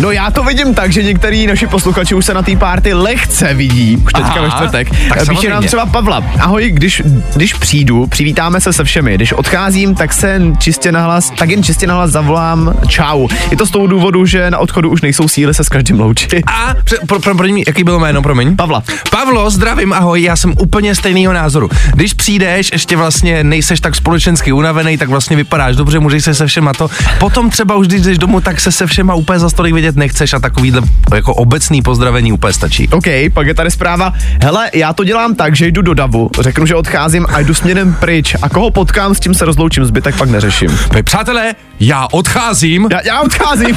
No 0.00 0.10
já 0.10 0.30
to 0.30 0.44
vidím 0.44 0.74
tak, 0.74 0.92
že 0.92 1.02
některý 1.02 1.46
naši 1.46 1.66
posluchači 1.66 2.14
už 2.14 2.24
se 2.24 2.34
na 2.34 2.42
té 2.42 2.56
párty 2.56 2.94
lehce 2.94 3.54
vidí, 3.54 3.96
už 3.96 4.12
teďka 4.12 4.30
Aha, 4.30 4.42
ve 4.42 4.50
čtvrtek. 4.50 4.88
Tak 5.08 5.28
Píše 5.28 5.50
nám 5.50 5.64
třeba 5.64 5.86
Pavla. 5.86 6.24
Ahoj, 6.40 6.70
když, 6.70 7.02
když 7.34 7.54
přijdu, 7.54 8.06
přivítáme 8.06 8.60
se 8.60 8.72
se 8.72 8.84
všemi. 8.84 9.14
Když 9.14 9.32
odcházím, 9.32 9.94
tak 9.94 10.12
se 10.12 10.42
čistě 10.58 10.92
nahlas, 10.92 11.30
tak 11.38 11.50
jen 11.50 11.62
čistě 11.62 11.86
nahlas 11.86 12.10
zavolám 12.10 12.74
čau. 12.88 13.28
Je 13.50 13.56
to 13.56 13.66
z 13.66 13.70
toho 13.70 13.86
důvodu, 13.86 14.26
že 14.26 14.50
na 14.50 14.58
odchodu 14.58 14.90
už 14.90 15.02
nejsou 15.02 15.28
síly 15.28 15.54
se 15.54 15.64
s 15.64 15.68
každým 15.68 16.00
loučit. 16.00 16.34
A, 16.46 16.74
pro, 17.06 17.20
pro, 17.20 17.34
pro, 17.34 17.46
jaký 17.66 17.84
bylo 17.84 17.98
jméno, 17.98 18.22
promiň? 18.22 18.56
Pavla. 18.56 18.82
Pavlo, 19.10 19.50
zdravím, 19.50 19.92
ahoj, 19.92 20.22
já 20.22 20.36
jsem 20.36 20.54
úplně 20.58 20.94
stejného 20.94 21.32
názoru. 21.32 21.70
Když 21.94 22.14
přijdeš, 22.14 22.70
ještě 22.72 22.96
vlastně 22.96 23.44
nejseš 23.44 23.80
tak 23.80 23.94
společensky 23.94 24.52
unavený, 24.52 24.98
tak 24.98 25.08
vlastně 25.08 25.36
vypadáš 25.36 25.76
dobře, 25.76 25.98
můžeš 25.98 26.24
se 26.24 26.34
se 26.34 26.46
všema 26.46 26.72
to. 26.72 26.90
Potom 27.18 27.50
třeba 27.50 27.76
už 27.76 27.86
když 27.86 28.00
jdeš 28.00 28.18
domů, 28.18 28.40
tak 28.40 28.60
se 28.60 28.72
se 28.72 28.86
všema 28.86 29.14
úplně 29.14 29.38
za 29.38 29.50
stolik 29.50 29.74
vidět 29.74 29.91
nechceš 29.96 30.32
a 30.32 30.38
takovýhle 30.38 30.82
jako 31.14 31.34
obecný 31.34 31.82
pozdravení 31.82 32.32
úplně 32.32 32.52
stačí. 32.52 32.88
OK, 32.88 33.06
pak 33.34 33.46
je 33.46 33.54
tady 33.54 33.70
zpráva. 33.70 34.12
Hele, 34.42 34.70
já 34.74 34.92
to 34.92 35.04
dělám 35.04 35.34
tak, 35.34 35.56
že 35.56 35.66
jdu 35.66 35.82
do 35.82 35.94
davu, 35.94 36.30
řeknu, 36.40 36.66
že 36.66 36.74
odcházím 36.74 37.26
a 37.28 37.40
jdu 37.40 37.54
směrem 37.54 37.96
pryč 38.00 38.36
a 38.42 38.48
koho 38.48 38.70
potkám, 38.70 39.14
s 39.14 39.20
tím 39.20 39.34
se 39.34 39.44
rozloučím, 39.44 39.84
zbytek 39.84 40.16
pak 40.16 40.30
neřeším. 40.30 40.78
Pej, 40.92 41.02
přátelé, 41.02 41.54
já 41.80 42.08
odcházím. 42.12 42.88
Já, 42.90 43.00
já 43.04 43.20
odcházím. 43.20 43.76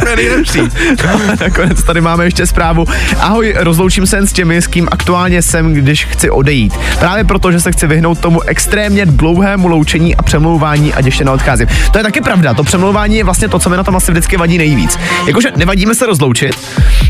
to 0.00 0.08
je 0.08 0.16
nejlepší. 0.16 0.60
Nakonec 1.40 1.82
tady 1.82 2.00
máme 2.00 2.24
ještě 2.24 2.46
zprávu. 2.46 2.84
Ahoj, 3.20 3.54
rozloučím 3.58 4.06
se 4.06 4.16
jen 4.16 4.26
s 4.26 4.32
těmi, 4.32 4.56
s 4.56 4.66
kým 4.66 4.88
aktuálně 4.90 5.42
jsem, 5.42 5.74
když 5.74 6.04
chci 6.04 6.30
odejít. 6.30 6.74
Právě 6.98 7.24
proto, 7.24 7.52
že 7.52 7.60
se 7.60 7.72
chci 7.72 7.86
vyhnout 7.86 8.18
tomu 8.18 8.42
extrémně 8.42 9.06
dlouhému 9.06 9.68
loučení 9.68 10.16
a 10.16 10.22
přemlouvání 10.22 10.94
a 10.94 11.00
ještě 11.04 11.24
neodcházím. 11.24 11.68
To 11.92 11.98
je 11.98 12.04
taky 12.04 12.20
pravda, 12.20 12.54
to 12.54 12.64
přemlouvání 12.64 13.16
je 13.16 13.24
vlastně 13.24 13.48
to, 13.48 13.58
co 13.58 13.70
mi 13.70 13.76
na 13.76 13.84
tom 13.84 13.96
asi 13.96 14.12
vždycky 14.12 14.36
vadí 14.36 14.58
nejvíc. 14.58 14.93
Jakože 15.26 15.52
nevadíme 15.56 15.94
se 15.94 16.06
rozloučit, 16.06 16.56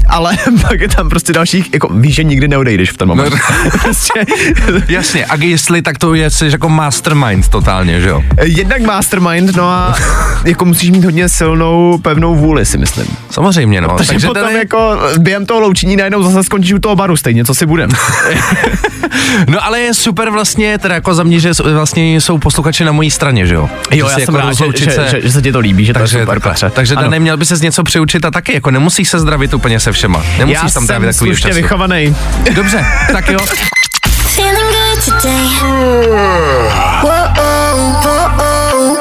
ale 0.08 0.37
pak 0.62 0.80
je 0.80 0.88
tam 0.88 1.08
prostě 1.08 1.32
dalších, 1.32 1.73
jako 1.73 1.88
víš, 1.92 2.14
že 2.14 2.25
nikdy 2.25 2.49
neodejdeš 2.49 2.90
v 2.90 2.96
ten 2.96 3.08
moment. 3.08 3.30
No, 3.30 3.70
prostě. 3.82 4.12
Jasně, 4.88 5.26
a 5.26 5.37
jestli, 5.37 5.82
tak 5.82 5.99
to 5.99 6.14
je 6.14 6.30
jsi 6.30 6.46
jako 6.52 6.68
mastermind 6.68 7.49
totálně, 7.49 8.00
že 8.00 8.08
jo? 8.08 8.23
Jednak 8.42 8.82
mastermind, 8.82 9.56
no 9.56 9.68
a 9.68 9.94
jako 10.44 10.64
musíš 10.64 10.90
mít 10.90 11.04
hodně 11.04 11.28
silnou, 11.28 11.99
pevnou 11.99 12.34
vůli, 12.34 12.66
si 12.66 12.78
myslím. 12.78 13.06
Samozřejmě, 13.30 13.80
no. 13.80 13.88
Takže, 13.96 14.12
Takže 14.12 14.26
potom 14.26 14.42
tady... 14.42 14.58
jako 14.58 14.99
během 15.18 15.46
toho 15.46 15.61
loučení 15.61 15.96
najednou 15.96 16.23
zase 16.23 16.44
skončíš 16.44 16.73
u 16.73 16.78
toho 16.78 16.96
baru 16.96 17.16
stejně, 17.16 17.44
co 17.44 17.54
si 17.54 17.66
budem. 17.66 17.90
no 19.49 19.64
ale 19.64 19.80
je 19.80 19.94
super 19.94 20.30
vlastně, 20.30 20.78
teda 20.78 20.94
jako 20.94 21.14
za 21.14 21.23
mě, 21.23 21.40
že 21.40 21.50
vlastně 21.73 22.20
jsou 22.20 22.38
posluchači 22.38 22.84
na 22.84 22.92
mojí 22.92 23.11
straně, 23.11 23.46
že 23.46 23.54
jo? 23.54 23.68
Jo, 23.90 24.08
já 24.08 24.14
jsem 24.14 24.20
jako 24.20 24.37
rád, 24.37 24.52
že, 24.52 24.64
že, 24.76 24.90
že, 25.11 25.20
že, 25.23 25.32
se 25.32 25.42
ti 25.42 25.52
to 25.52 25.58
líbí, 25.58 25.84
že 25.84 25.92
takže, 25.92 26.12
to 26.12 26.18
je 26.18 26.25
super, 26.25 26.40
tak, 26.40 26.73
Takže 26.73 26.94
Dane, 26.94 27.20
měl 27.20 27.37
by 27.37 27.46
se 27.46 27.56
něco 27.56 27.82
přiučit 27.82 28.25
a 28.25 28.30
taky, 28.30 28.54
jako 28.54 28.70
nemusíš 28.70 29.08
se 29.08 29.18
zdravit 29.18 29.54
úplně 29.54 29.80
se 29.80 29.92
všema. 29.94 30.24
Nemusíš 30.38 30.62
já 30.62 30.70
tam 30.74 30.86
trávit 30.86 31.12
takový 31.12 31.36
času. 31.36 31.54
vychovaný. 31.54 32.16
Dobře, 32.54 32.86
tak 33.12 33.28
jo. 33.28 33.38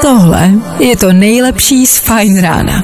Tohle 0.02 0.52
je 0.80 0.98
to 0.98 1.14
nejlepší 1.14 1.88
z 1.88 2.00
Fine 2.00 2.42
Rána. 2.42 2.84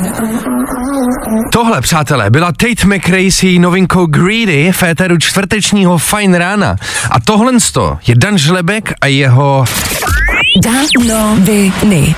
Tohle, 1.53 1.81
přátelé, 1.81 2.29
byla 2.29 2.51
Tate 2.51 2.87
McRae 2.87 3.59
novinkou 3.59 4.05
Greedy 4.05 4.71
v 4.71 4.83
éteru 4.83 5.17
čtvrtečního 5.17 5.97
Fine 5.97 6.39
Rána. 6.39 6.75
A 7.11 7.19
tohle 7.19 7.53
je 8.07 8.15
Dan 8.15 8.37
Žlebek 8.37 8.93
a 9.01 9.07
jeho... 9.07 9.65
Danoviny. 10.63 12.15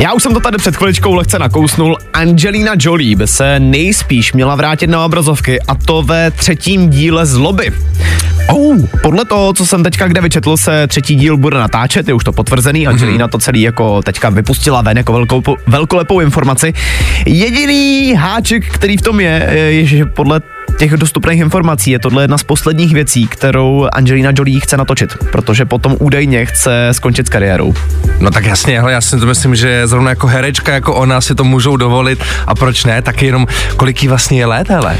Já 0.00 0.12
už 0.12 0.22
jsem 0.22 0.34
to 0.34 0.40
tady 0.40 0.58
před 0.58 0.76
chviličkou 0.76 1.14
lehce 1.14 1.38
nakousnul. 1.38 1.96
Angelina 2.12 2.72
Jolie 2.78 3.16
by 3.16 3.26
se 3.26 3.60
nejspíš 3.60 4.32
měla 4.32 4.54
vrátit 4.54 4.86
na 4.86 5.04
obrazovky 5.04 5.60
a 5.60 5.74
to 5.74 6.02
ve 6.02 6.30
třetím 6.30 6.90
díle 6.90 7.26
Zloby. 7.26 7.72
Oh, 8.48 8.76
podle 9.02 9.24
toho, 9.24 9.52
co 9.52 9.66
jsem 9.66 9.82
teďka 9.82 10.08
kde 10.08 10.20
vyčetl, 10.20 10.56
se 10.56 10.86
třetí 10.86 11.14
díl 11.14 11.36
bude 11.36 11.58
natáčet, 11.58 12.08
je 12.08 12.14
už 12.14 12.24
to 12.24 12.32
potvrzený, 12.32 12.86
Angelina 12.86 13.26
mm-hmm. 13.26 13.30
to 13.30 13.38
celý 13.38 13.62
jako 13.62 14.02
teďka 14.02 14.30
vypustila 14.30 14.82
ven 14.82 14.96
jako 14.96 15.12
velkou, 15.12 15.42
velkolepou 15.66 16.20
informaci. 16.20 16.72
Jediný 17.26 18.14
háček, 18.14 18.68
který 18.68 18.96
v 18.96 19.02
tom 19.02 19.20
je, 19.20 19.48
je, 19.54 19.84
že 19.84 20.04
podle 20.04 20.40
těch 20.78 20.92
dostupných 20.92 21.40
informací 21.40 21.90
je 21.90 21.98
tohle 21.98 22.24
jedna 22.24 22.38
z 22.38 22.42
posledních 22.42 22.94
věcí, 22.94 23.26
kterou 23.26 23.88
Angelina 23.92 24.30
Jolie 24.34 24.60
chce 24.60 24.76
natočit, 24.76 25.16
protože 25.32 25.64
potom 25.64 25.96
údajně 25.98 26.46
chce 26.46 26.88
skončit 26.92 27.26
s 27.26 27.30
kariérou. 27.30 27.74
No 28.20 28.30
tak 28.30 28.44
jasně, 28.44 28.80
hele, 28.80 28.92
já 28.92 29.00
si 29.00 29.18
to 29.18 29.26
myslím, 29.26 29.54
že 29.54 29.86
zrovna 29.86 30.10
jako 30.10 30.26
herečka, 30.26 30.72
jako 30.72 30.94
ona 30.94 31.20
si 31.20 31.34
to 31.34 31.44
můžou 31.44 31.76
dovolit 31.76 32.24
a 32.46 32.54
proč 32.54 32.84
ne, 32.84 33.02
tak 33.02 33.22
jenom 33.22 33.46
kolik 33.76 34.02
jí 34.02 34.08
vlastně 34.08 34.38
je 34.38 34.46
let, 34.46 34.68
hele? 34.68 34.96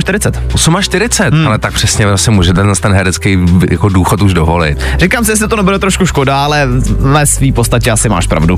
48. 0.00 0.76
48, 0.82 1.38
hmm. 1.38 1.46
ale 1.46 1.58
tak 1.58 1.74
přesně 1.74 2.06
vlastně 2.06 2.32
může 2.32 2.52
ten, 2.52 2.72
ten 2.80 2.92
herecký 2.92 3.38
jako 3.70 3.88
důchod 3.88 4.22
už 4.22 4.34
dovolit. 4.34 4.78
Říkám 4.98 5.24
si, 5.24 5.32
jestli 5.32 5.48
to 5.48 5.56
nebude 5.56 5.78
trošku 5.78 6.06
škoda, 6.06 6.44
ale 6.44 6.68
ve 6.98 7.26
své 7.26 7.52
podstatě 7.52 7.90
asi 7.90 8.08
máš 8.08 8.26
pravdu. 8.26 8.56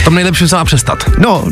V 0.00 0.04
tom 0.04 0.14
nejlepší 0.14 0.48
se 0.48 0.56
má 0.56 0.64
přestat. 0.64 1.04
No, 1.18 1.44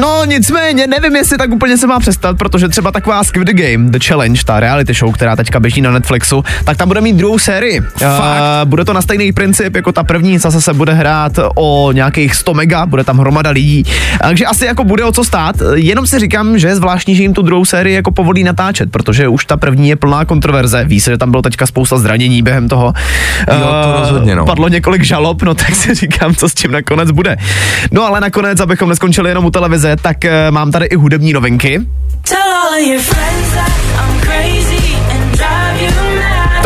no 0.00 0.24
nicméně, 0.24 0.86
nevím, 0.86 1.16
jestli 1.16 1.38
tak 1.38 1.50
úplně 1.50 1.78
se 1.78 1.86
má 1.86 2.00
přestat, 2.00 2.38
protože 2.38 2.68
třeba 2.68 2.92
taková 2.92 3.24
Squid 3.24 3.48
Game, 3.48 3.90
The 3.90 3.98
Challenge, 4.06 4.19
ta 4.44 4.60
reality 4.60 4.94
show, 4.94 5.12
která 5.12 5.36
teďka 5.36 5.60
běží 5.60 5.80
na 5.80 5.90
Netflixu, 5.90 6.44
tak 6.64 6.76
tam 6.76 6.88
bude 6.88 7.00
mít 7.00 7.16
druhou 7.16 7.38
sérii. 7.38 7.80
Fakt? 7.80 8.40
Uh, 8.64 8.68
bude 8.68 8.84
to 8.84 8.92
na 8.92 9.02
stejný 9.02 9.32
princip 9.32 9.76
jako 9.76 9.92
ta 9.92 10.04
první, 10.04 10.38
zase 10.38 10.60
se 10.60 10.72
bude 10.72 10.92
hrát 10.92 11.32
o 11.54 11.92
nějakých 11.92 12.34
100 12.34 12.54
mega, 12.54 12.86
bude 12.86 13.04
tam 13.04 13.18
hromada 13.18 13.50
lidí. 13.50 13.84
Takže 14.20 14.46
asi 14.46 14.66
jako 14.66 14.84
bude 14.84 15.04
o 15.04 15.12
co 15.12 15.24
stát. 15.24 15.56
Jenom 15.74 16.06
si 16.06 16.18
říkám, 16.18 16.58
že 16.58 16.68
je 16.68 16.76
zvláštní, 16.76 17.16
že 17.16 17.22
jim 17.22 17.34
tu 17.34 17.42
druhou 17.42 17.64
sérii 17.64 17.96
jako 17.96 18.10
povolí 18.10 18.44
natáčet, 18.44 18.90
protože 18.90 19.28
už 19.28 19.44
ta 19.44 19.56
první 19.56 19.88
je 19.88 19.96
plná 19.96 20.24
kontroverze. 20.24 20.84
Ví 20.84 21.00
se, 21.00 21.10
že 21.10 21.18
tam 21.18 21.30
bylo 21.30 21.42
teďka 21.42 21.66
spousta 21.66 21.98
zranění 21.98 22.42
během 22.42 22.68
toho. 22.68 22.92
Jo, 23.52 23.82
to 23.82 23.88
uh, 23.88 24.00
rozhodně, 24.00 24.36
no. 24.36 24.46
Padlo 24.46 24.68
několik 24.68 25.02
žalob, 25.02 25.42
no 25.42 25.54
tak 25.54 25.74
si 25.74 25.94
říkám, 25.94 26.34
co 26.34 26.48
s 26.48 26.54
tím 26.54 26.72
nakonec 26.72 27.10
bude. 27.10 27.36
No 27.92 28.02
ale 28.02 28.20
nakonec, 28.20 28.60
abychom 28.60 28.88
neskončili 28.88 29.30
jenom 29.30 29.44
u 29.44 29.50
televize, 29.50 29.96
tak 29.96 30.16
uh, 30.24 30.30
mám 30.54 30.70
tady 30.70 30.86
i 30.86 30.96
hudební 30.96 31.32
novinky. 31.32 31.80
Tell 32.24 32.48
all 32.48 32.74
of 32.74 32.86
your 32.86 32.98
friends 33.00 33.54
that 33.54 33.80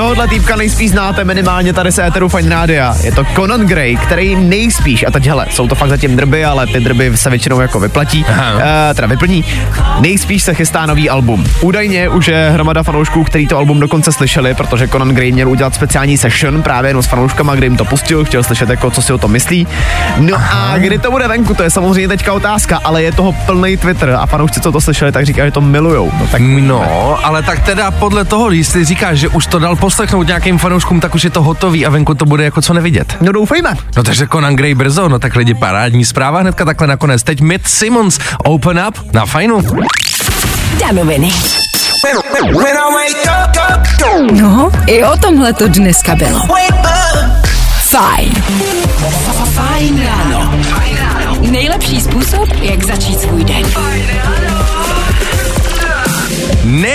Tohle 0.04 0.28
týpka 0.28 0.56
nejspíš 0.56 0.90
znáte 0.90 1.24
minimálně 1.24 1.72
tady 1.72 1.92
z 1.92 1.98
Eteru 1.98 2.28
Fine 2.28 2.48
Rádia. 2.48 2.96
Je 3.02 3.12
to 3.12 3.24
Conan 3.24 3.60
Gray, 3.60 3.96
který 3.96 4.36
nejspíš, 4.36 5.04
a 5.08 5.10
teď 5.10 5.26
hele, 5.26 5.46
jsou 5.50 5.68
to 5.68 5.74
fakt 5.74 5.88
zatím 5.88 6.16
drby, 6.16 6.44
ale 6.44 6.66
ty 6.66 6.80
drby 6.80 7.16
se 7.16 7.30
většinou 7.30 7.60
jako 7.60 7.80
vyplatí, 7.80 8.24
uh, 8.24 8.34
teda 8.94 9.08
vyplní. 9.08 9.44
Nejspíš 10.00 10.42
se 10.42 10.54
chystá 10.54 10.86
nový 10.86 11.10
album. 11.10 11.46
Údajně 11.60 12.08
už 12.08 12.28
je 12.28 12.50
hromada 12.52 12.82
fanoušků, 12.82 13.24
který 13.24 13.46
to 13.46 13.56
album 13.56 13.80
dokonce 13.80 14.12
slyšeli, 14.12 14.54
protože 14.54 14.88
Conan 14.88 15.08
Gray 15.08 15.32
měl 15.32 15.48
udělat 15.48 15.74
speciální 15.74 16.18
session 16.18 16.62
právě 16.62 16.90
jenom 16.90 17.02
s 17.02 17.06
fanouškama, 17.06 17.54
kde 17.54 17.66
jim 17.66 17.76
to 17.76 17.84
pustil, 17.84 18.24
chtěl 18.24 18.42
slyšet 18.42 18.68
jako, 18.68 18.90
co 18.90 19.02
si 19.02 19.12
o 19.12 19.18
tom 19.18 19.30
myslí. 19.30 19.66
No 20.18 20.36
a 20.36 20.78
kdy 20.78 20.98
to 20.98 21.10
bude 21.10 21.28
venku, 21.28 21.54
to 21.54 21.62
je 21.62 21.70
samozřejmě 21.70 22.08
teďka 22.08 22.32
otázka, 22.32 22.80
ale 22.84 23.02
je 23.02 23.12
toho 23.12 23.32
plný 23.32 23.76
Twitter 23.76 24.10
a 24.10 24.26
fanoušci, 24.26 24.60
co 24.60 24.72
to 24.72 24.80
slyšeli, 24.80 25.12
tak 25.12 25.26
říkají, 25.26 25.48
že 25.48 25.52
to 25.52 25.60
milujou. 25.60 26.12
No, 26.20 26.26
tak 26.26 26.42
no, 26.42 27.18
ale 27.26 27.42
tak 27.42 27.60
teda 27.60 27.90
podle 27.90 28.24
toho, 28.24 28.50
jestli 28.50 28.84
říkáš, 28.84 29.18
že 29.18 29.28
už 29.28 29.46
to 29.46 29.58
dal 29.58 29.76
poslechnout 29.94 30.26
nějakým 30.26 30.58
fanouškům, 30.58 31.00
tak 31.00 31.14
už 31.14 31.24
je 31.24 31.30
to 31.30 31.42
hotový 31.42 31.86
a 31.86 31.90
venku 31.90 32.14
to 32.14 32.24
bude 32.24 32.44
jako 32.44 32.62
co 32.62 32.74
nevidět. 32.74 33.16
No 33.20 33.32
doufejme. 33.32 33.74
No 33.96 34.02
takže 34.02 34.26
Conan 34.26 34.56
Gray 34.56 34.74
brzo, 34.74 35.08
no 35.08 35.18
tak 35.18 35.36
lidi 35.36 35.54
parádní 35.54 36.04
zpráva 36.04 36.40
hnedka 36.40 36.64
takhle 36.64 36.86
nakonec. 36.86 37.22
Teď 37.22 37.40
Mitt 37.40 37.68
Simmons, 37.68 38.18
Open 38.38 38.82
Up 38.88 39.12
na 39.12 39.26
fajnu. 39.26 39.62
Danoviny. 40.80 41.30
No, 44.32 44.70
i 44.86 45.04
o 45.04 45.16
tomhle 45.16 45.52
to 45.52 45.68
dneska 45.68 46.14
bylo. 46.14 46.40
Fajn. 47.80 48.32
Fajn 49.54 50.06
ráno. 50.06 50.54
Nejlepší 51.50 52.00
způsob, 52.00 52.48
jak 52.62 52.84
začít 52.84 53.20
svůj 53.20 53.44
den. 53.44 53.64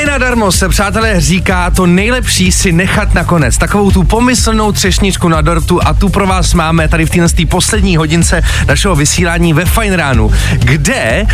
Nenadarmo 0.09 0.51
se, 0.51 0.69
přátelé, 0.69 1.21
říká 1.21 1.69
to 1.69 1.85
nejlepší 1.85 2.51
si 2.51 2.71
nechat 2.71 3.13
nakonec. 3.13 3.57
Takovou 3.57 3.91
tu 3.91 4.03
pomyslnou 4.03 4.71
třešničku 4.71 5.27
na 5.27 5.41
dortu 5.41 5.79
a 5.87 5.93
tu 5.93 6.09
pro 6.09 6.27
vás 6.27 6.53
máme 6.53 6.87
tady 6.87 7.05
v 7.05 7.09
téhle 7.09 7.27
poslední 7.49 7.97
hodince 7.97 8.41
našeho 8.67 8.95
vysílání 8.95 9.53
ve 9.53 9.65
Fine 9.65 9.95
Ránu, 9.95 10.31
kde 10.53 11.25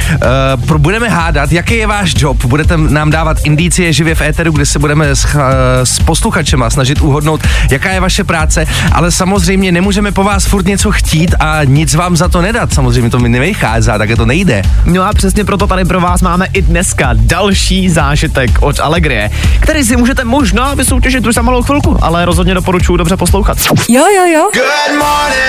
uh, 0.69 0.77
budeme 0.77 1.09
hádat, 1.09 1.51
jaký 1.51 1.75
je 1.75 1.87
váš 1.87 2.13
job. 2.17 2.45
Budete 2.45 2.77
nám 2.77 3.09
dávat 3.09 3.37
indicie 3.43 3.93
živě 3.93 4.15
v 4.15 4.21
éteru, 4.21 4.51
kde 4.51 4.65
se 4.65 4.79
budeme 4.79 5.15
s, 5.15 5.25
uh, 5.25 5.41
s 5.83 5.99
posluchačema 5.99 6.69
snažit 6.69 7.01
uhodnout, 7.01 7.47
jaká 7.71 7.91
je 7.91 7.99
vaše 7.99 8.23
práce, 8.23 8.65
ale 8.91 9.11
samozřejmě 9.11 9.71
nemůžeme 9.71 10.11
po 10.11 10.23
vás 10.23 10.45
furt 10.45 10.65
něco 10.65 10.91
chtít 10.91 11.35
a 11.39 11.63
nic 11.63 11.95
vám 11.95 12.17
za 12.17 12.27
to 12.27 12.41
nedat. 12.41 12.73
Samozřejmě 12.73 13.09
to 13.09 13.19
mi 13.19 13.29
nevychází, 13.29 13.91
tak 13.97 14.09
to 14.17 14.25
nejde. 14.25 14.61
No 14.85 15.03
a 15.03 15.13
přesně 15.13 15.45
proto 15.45 15.67
tady 15.67 15.85
pro 15.85 16.01
vás 16.01 16.21
máme 16.21 16.47
i 16.53 16.61
dneska 16.61 17.09
další 17.13 17.89
zážitek 17.89 18.64
od 18.65 18.79
Allegrie, 18.79 19.29
který 19.59 19.83
si 19.83 19.97
můžete 19.97 20.23
možná 20.23 20.73
vysoutěžit 20.73 21.27
už 21.27 21.35
za 21.35 21.41
malou 21.41 21.63
chvilku, 21.63 21.97
ale 22.01 22.25
rozhodně 22.25 22.53
doporučuji 22.53 22.97
dobře 22.97 23.17
poslouchat. 23.17 23.57
Jo, 23.89 24.03
jo, 24.15 24.25
jo. 24.25 24.49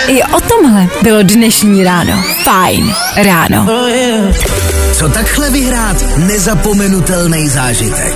I 0.08 0.22
o 0.22 0.40
tomhle 0.40 0.86
bylo 1.02 1.22
dnešní 1.22 1.84
ráno. 1.84 2.22
Fajn 2.44 2.94
ráno. 3.16 3.66
Co 4.92 5.08
takhle 5.08 5.50
vyhrát 5.50 5.96
nezapomenutelný 6.16 7.48
zážitek? 7.48 8.14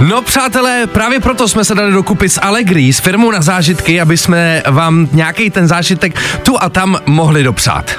No 0.00 0.22
přátelé, 0.22 0.86
právě 0.86 1.20
proto 1.20 1.48
jsme 1.48 1.64
se 1.64 1.74
dali 1.74 1.92
dokupy 1.92 2.28
s 2.28 2.40
Allegri, 2.40 2.92
s 2.92 3.00
firmou 3.00 3.30
na 3.30 3.42
zážitky, 3.42 4.00
aby 4.00 4.16
jsme 4.16 4.62
vám 4.70 5.08
nějaký 5.12 5.50
ten 5.50 5.68
zážitek 5.68 6.20
tu 6.42 6.62
a 6.62 6.68
tam 6.68 6.98
mohli 7.06 7.42
dopřát. 7.42 7.90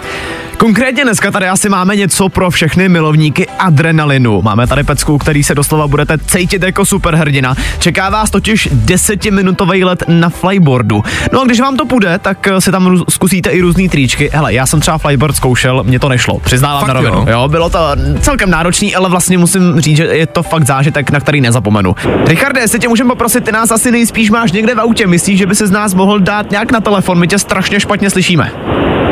Konkrétně 0.58 1.04
dneska 1.04 1.32
tady 1.32 1.48
asi 1.48 1.70
máme 1.70 1.96
něco 1.96 2.30
pro 2.30 2.52
všechny 2.52 2.90
milovníky 2.90 3.48
adrenalinu. 3.60 4.42
Máme 4.42 4.68
tady 4.68 4.84
pecku, 4.84 5.18
který 5.18 5.44
se 5.44 5.56
doslova 5.56 5.88
budete 5.88 6.18
cítit 6.18 6.64
jako 6.64 6.86
superhrdina. 6.86 7.56
Čeká 7.80 8.10
vás 8.10 8.30
totiž 8.32 8.70
desetiminutový 8.72 9.84
let 9.84 10.04
na 10.08 10.30
flyboardu. 10.30 11.04
No 11.32 11.42
a 11.42 11.46
když 11.46 11.60
vám 11.60 11.78
to 11.78 11.86
půjde, 11.86 12.20
tak 12.20 12.48
si 12.60 12.72
tam 12.72 13.04
zkusíte 13.10 13.50
i 13.50 13.62
různé 13.62 13.90
tričky. 13.90 14.30
Hele, 14.34 14.54
já 14.54 14.66
jsem 14.66 14.80
třeba 14.80 14.98
flyboard 14.98 15.36
zkoušel, 15.36 15.84
mně 15.84 16.00
to 16.00 16.10
nešlo, 16.10 16.40
přiznávám 16.40 16.80
fakt 16.80 16.88
na 16.88 16.94
rovinu. 16.94 17.16
Jo? 17.18 17.26
jo, 17.30 17.48
bylo 17.48 17.70
to 17.70 17.80
celkem 18.20 18.50
náročný, 18.50 18.96
ale 18.96 19.10
vlastně 19.10 19.38
musím 19.38 19.80
říct, 19.80 19.98
že 19.98 20.04
je 20.04 20.28
to 20.28 20.44
fakt 20.44 20.66
zážitek, 20.66 21.12
na 21.12 21.20
který 21.20 21.42
nezapomenu. 21.42 21.96
Richarde, 22.28 22.62
jestli 22.62 22.80
tě 22.80 22.88
můžeme 22.88 23.10
poprosit, 23.10 23.44
ty 23.44 23.52
nás 23.52 23.72
asi 23.72 23.92
nejspíš 23.92 24.30
máš 24.32 24.52
někde 24.52 24.76
v 24.76 24.80
autě. 24.80 25.08
Myslíš, 25.08 25.40
že 25.40 25.46
by 25.46 25.56
se 25.56 25.68
z 25.68 25.72
nás 25.72 25.94
mohl 25.94 26.20
dát 26.20 26.52
nějak 26.52 26.72
na 26.72 26.80
telefon? 26.82 27.20
My 27.20 27.28
tě 27.28 27.40
strašně 27.40 27.80
špatně 27.80 28.10
slyšíme. 28.10 28.52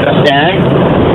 Jasně. 0.05 1.10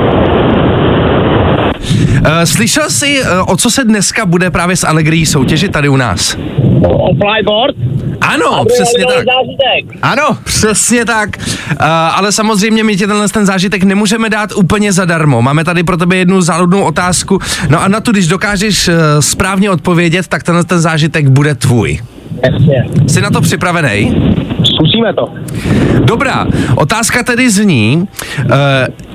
Uh, 2.19 2.27
slyšel 2.43 2.89
jsi, 2.89 3.21
uh, 3.21 3.27
o 3.53 3.57
co 3.57 3.71
se 3.71 3.83
dneska 3.83 4.25
bude 4.25 4.51
právě 4.51 4.75
s 4.75 4.83
Allegrií 4.87 5.25
soutěžit 5.25 5.71
tady 5.71 5.89
u 5.89 5.97
nás? 5.97 6.37
O 6.83 7.07
flyboard? 7.07 7.75
Ano, 8.21 8.65
přesně 8.65 9.05
tak. 9.05 9.15
Zážitek. 9.15 9.99
Ano, 10.01 10.37
přesně 10.43 11.05
tak. 11.05 11.29
Uh, 11.37 11.75
ale 11.87 12.31
samozřejmě 12.31 12.83
my 12.83 12.97
ti 12.97 13.07
tenhle 13.07 13.29
ten 13.29 13.45
zážitek 13.45 13.83
nemůžeme 13.83 14.29
dát 14.29 14.49
úplně 14.55 14.93
zadarmo. 14.93 15.41
Máme 15.41 15.63
tady 15.63 15.83
pro 15.83 15.97
tebe 15.97 16.15
jednu 16.15 16.41
záludnou 16.41 16.81
otázku. 16.81 17.39
No 17.69 17.81
a 17.81 17.87
na 17.87 17.99
to, 17.99 18.11
když 18.11 18.27
dokážeš 18.27 18.87
uh, 18.87 18.93
správně 19.19 19.69
odpovědět, 19.69 20.27
tak 20.27 20.43
tenhle 20.43 20.63
ten 20.63 20.79
zážitek 20.79 21.27
bude 21.27 21.55
tvůj. 21.55 21.99
Jasně. 22.43 22.85
Jsi 23.07 23.21
na 23.21 23.29
to 23.29 23.41
připravený? 23.41 24.15
Zkusíme 24.97 25.13
to. 25.13 25.29
Dobrá, 26.05 26.47
otázka 26.75 27.23
tedy 27.23 27.49
zní, 27.49 28.07
uh, 28.45 28.51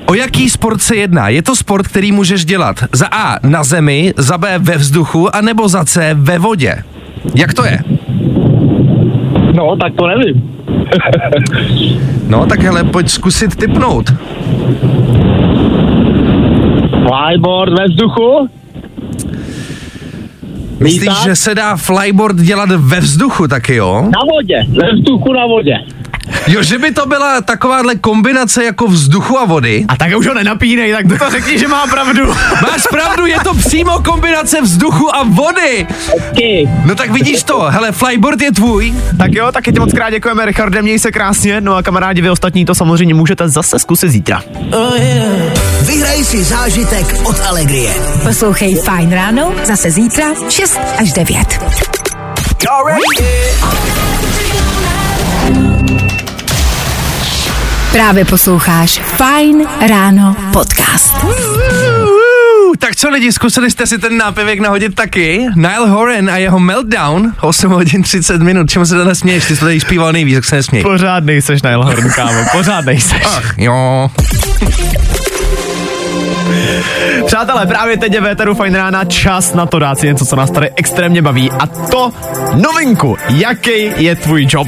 o 0.05 0.13
jaký 0.13 0.49
sport 0.49 0.81
se 0.81 0.95
jedná? 0.95 1.29
Je 1.29 1.43
to 1.43 1.55
sport, 1.55 1.87
který 1.87 2.11
můžeš 2.11 2.45
dělat 2.45 2.75
za 2.91 3.07
A 3.11 3.47
na 3.47 3.63
zemi, 3.63 4.13
za 4.17 4.37
B 4.37 4.59
ve 4.59 4.77
vzduchu, 4.77 5.35
anebo 5.35 5.67
za 5.67 5.85
C 5.85 6.13
ve 6.13 6.39
vodě? 6.39 6.83
Jak 7.35 7.53
to 7.53 7.65
je? 7.65 7.79
No, 9.53 9.75
tak 9.75 9.93
to 9.93 10.07
nevím. 10.07 10.49
no, 12.29 12.45
tak 12.45 12.59
hele, 12.59 12.83
pojď 12.83 13.09
zkusit 13.09 13.55
typnout. 13.55 14.13
Flyboard 17.07 17.79
ve 17.79 17.85
vzduchu? 17.85 18.49
Myslíš, 20.83 21.23
že 21.23 21.35
se 21.35 21.55
dá 21.55 21.75
flyboard 21.77 22.37
dělat 22.37 22.69
ve 22.71 22.99
vzduchu 22.99 23.47
taky, 23.47 23.75
jo? 23.75 24.01
Na 24.03 24.19
vodě, 24.33 24.65
ve 24.69 24.93
vzduchu 24.93 25.33
na 25.33 25.45
vodě. 25.45 25.75
Jo, 26.47 26.63
že 26.63 26.77
by 26.77 26.91
to 26.91 27.05
byla 27.05 27.41
takováhle 27.41 27.95
kombinace 27.95 28.63
jako 28.63 28.87
vzduchu 28.87 29.39
a 29.39 29.45
vody. 29.45 29.85
A 29.87 29.95
tak 29.95 30.17
už 30.17 30.27
ho 30.27 30.33
nenapínej, 30.33 30.93
tak 30.93 31.19
to 31.19 31.29
řekni, 31.29 31.59
že 31.59 31.67
má 31.67 31.87
pravdu. 31.87 32.27
Máš 32.61 32.87
pravdu, 32.89 33.25
je 33.25 33.39
to 33.43 33.53
přímo 33.53 33.99
kombinace 33.99 34.61
vzduchu 34.61 35.15
a 35.15 35.23
vody. 35.23 35.87
No 36.85 36.95
tak 36.95 37.11
vidíš 37.11 37.43
to, 37.43 37.59
hele, 37.59 37.91
flyboard 37.91 38.41
je 38.41 38.51
tvůj. 38.51 38.93
Tak 39.17 39.33
jo, 39.33 39.51
taky 39.51 39.73
ti 39.73 39.79
moc 39.79 39.93
krát 39.93 40.09
děkujeme, 40.09 40.45
Richarde, 40.45 40.81
měj 40.81 40.99
se 40.99 41.11
krásně, 41.11 41.61
no 41.61 41.75
a 41.75 41.83
kamarádi, 41.83 42.21
vy 42.21 42.29
ostatní 42.29 42.65
to 42.65 42.75
samozřejmě 42.75 43.13
můžete 43.13 43.49
zase 43.49 43.79
zkusit 43.79 44.09
zítra. 44.09 44.41
Oh 44.71 44.95
yeah. 44.97 45.59
Vyhraj 45.81 46.23
si 46.23 46.43
zážitek 46.43 47.15
od 47.23 47.39
Allegrie. 47.45 47.93
Poslouchej 48.23 48.75
Fajn 48.75 49.11
ráno, 49.11 49.53
zase 49.63 49.91
zítra 49.91 50.25
6 50.49 50.79
až 50.97 51.13
9. 51.13 51.59
Právě 57.93 58.25
posloucháš 58.25 59.01
Fine 59.17 59.65
Ráno 59.89 60.35
podcast. 60.53 61.13
Tak 62.79 62.95
co 62.95 63.09
lidi, 63.09 63.31
zkusili 63.31 63.71
jste 63.71 63.87
si 63.87 63.97
ten 63.97 64.17
nápěvek 64.17 64.59
nahodit 64.59 64.95
taky? 64.95 65.45
Nile 65.55 65.89
Horan 65.89 66.29
a 66.29 66.37
jeho 66.37 66.59
Meltdown, 66.59 67.33
8 67.41 67.71
hodin 67.71 68.03
30 68.03 68.41
minut, 68.41 68.69
čemu 68.69 68.85
se 68.85 68.95
dnes 68.95 69.19
směješ? 69.19 69.45
Ty 69.45 69.55
jsi 69.55 69.61
tady 69.61 69.79
zpíval 69.79 70.13
nejvíc, 70.13 70.35
tak 70.35 70.45
se 70.45 70.55
nesměj. 70.55 70.83
Pořád 70.83 71.23
nejseš 71.23 71.61
Nile 71.61 71.85
Horan, 71.85 72.09
kámo, 72.15 72.39
pořád 72.51 72.85
nejseš. 72.85 73.21
Ach, 73.25 73.53
jo. 73.57 74.09
Přátelé, 77.25 77.65
právě 77.65 77.97
teď 77.97 78.13
je 78.13 78.21
Véteru 78.21 78.55
Fajn 78.55 78.75
rána 78.75 79.05
čas 79.05 79.53
na 79.53 79.65
to 79.65 79.79
dát 79.79 79.99
si 79.99 80.07
něco, 80.07 80.25
co 80.25 80.35
nás 80.35 80.51
tady 80.51 80.69
extrémně 80.75 81.21
baví. 81.21 81.51
A 81.51 81.67
to 81.67 82.11
novinku. 82.55 83.17
Jaký 83.29 83.91
je 83.97 84.15
tvůj 84.15 84.47
job? 84.49 84.67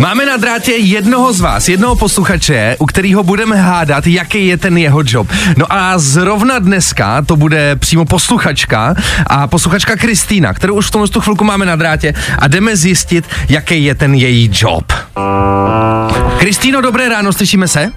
Máme 0.00 0.26
na 0.26 0.36
drátě 0.36 0.72
jednoho 0.72 1.32
z 1.32 1.40
vás, 1.40 1.68
jednoho 1.68 1.96
posluchače, 1.96 2.76
u 2.78 2.86
kterého 2.86 3.22
budeme 3.22 3.56
hádat, 3.56 4.06
jaký 4.06 4.46
je 4.46 4.56
ten 4.56 4.78
jeho 4.78 5.02
job. 5.06 5.28
No 5.56 5.66
a 5.68 5.98
zrovna 5.98 6.58
dneska 6.58 7.22
to 7.22 7.36
bude 7.36 7.76
přímo 7.76 8.04
posluchačka 8.04 8.94
a 9.26 9.46
posluchačka 9.46 9.96
Kristýna, 9.96 10.54
kterou 10.54 10.74
už 10.74 10.86
v 10.86 10.90
tomhle 10.90 11.08
chvilku 11.20 11.44
máme 11.44 11.66
na 11.66 11.76
drátě 11.76 12.14
a 12.38 12.48
jdeme 12.48 12.76
zjistit, 12.76 13.24
jaký 13.48 13.84
je 13.84 13.94
ten 13.94 14.14
její 14.14 14.50
job. 14.52 14.92
Kristýno, 16.38 16.80
dobré 16.80 17.08
ráno, 17.08 17.32
slyšíme 17.32 17.68
se? 17.68 17.92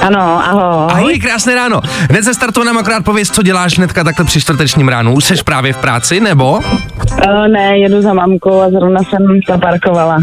Ano, 0.00 0.46
ahoj. 0.46 0.90
Ahoj, 0.90 1.18
krásné 1.18 1.54
ráno. 1.54 1.80
Hned 2.10 2.24
ze 2.24 2.34
startu 2.34 2.64
nám 2.64 2.78
akorát 2.78 3.04
pověz, 3.04 3.30
co 3.30 3.42
děláš 3.42 3.78
hnedka 3.78 4.04
takhle 4.04 4.24
při 4.24 4.40
čtvrtečním 4.40 4.88
ránu. 4.88 5.14
Už 5.14 5.24
seš 5.24 5.42
právě 5.42 5.72
v 5.72 5.76
práci, 5.76 6.20
nebo? 6.20 6.52
Uh, 6.52 7.48
ne, 7.48 7.78
jedu 7.78 8.02
za 8.02 8.12
mamkou 8.14 8.62
a 8.62 8.70
zrovna 8.70 9.00
jsem 9.02 9.40
zaparkovala. 9.48 10.18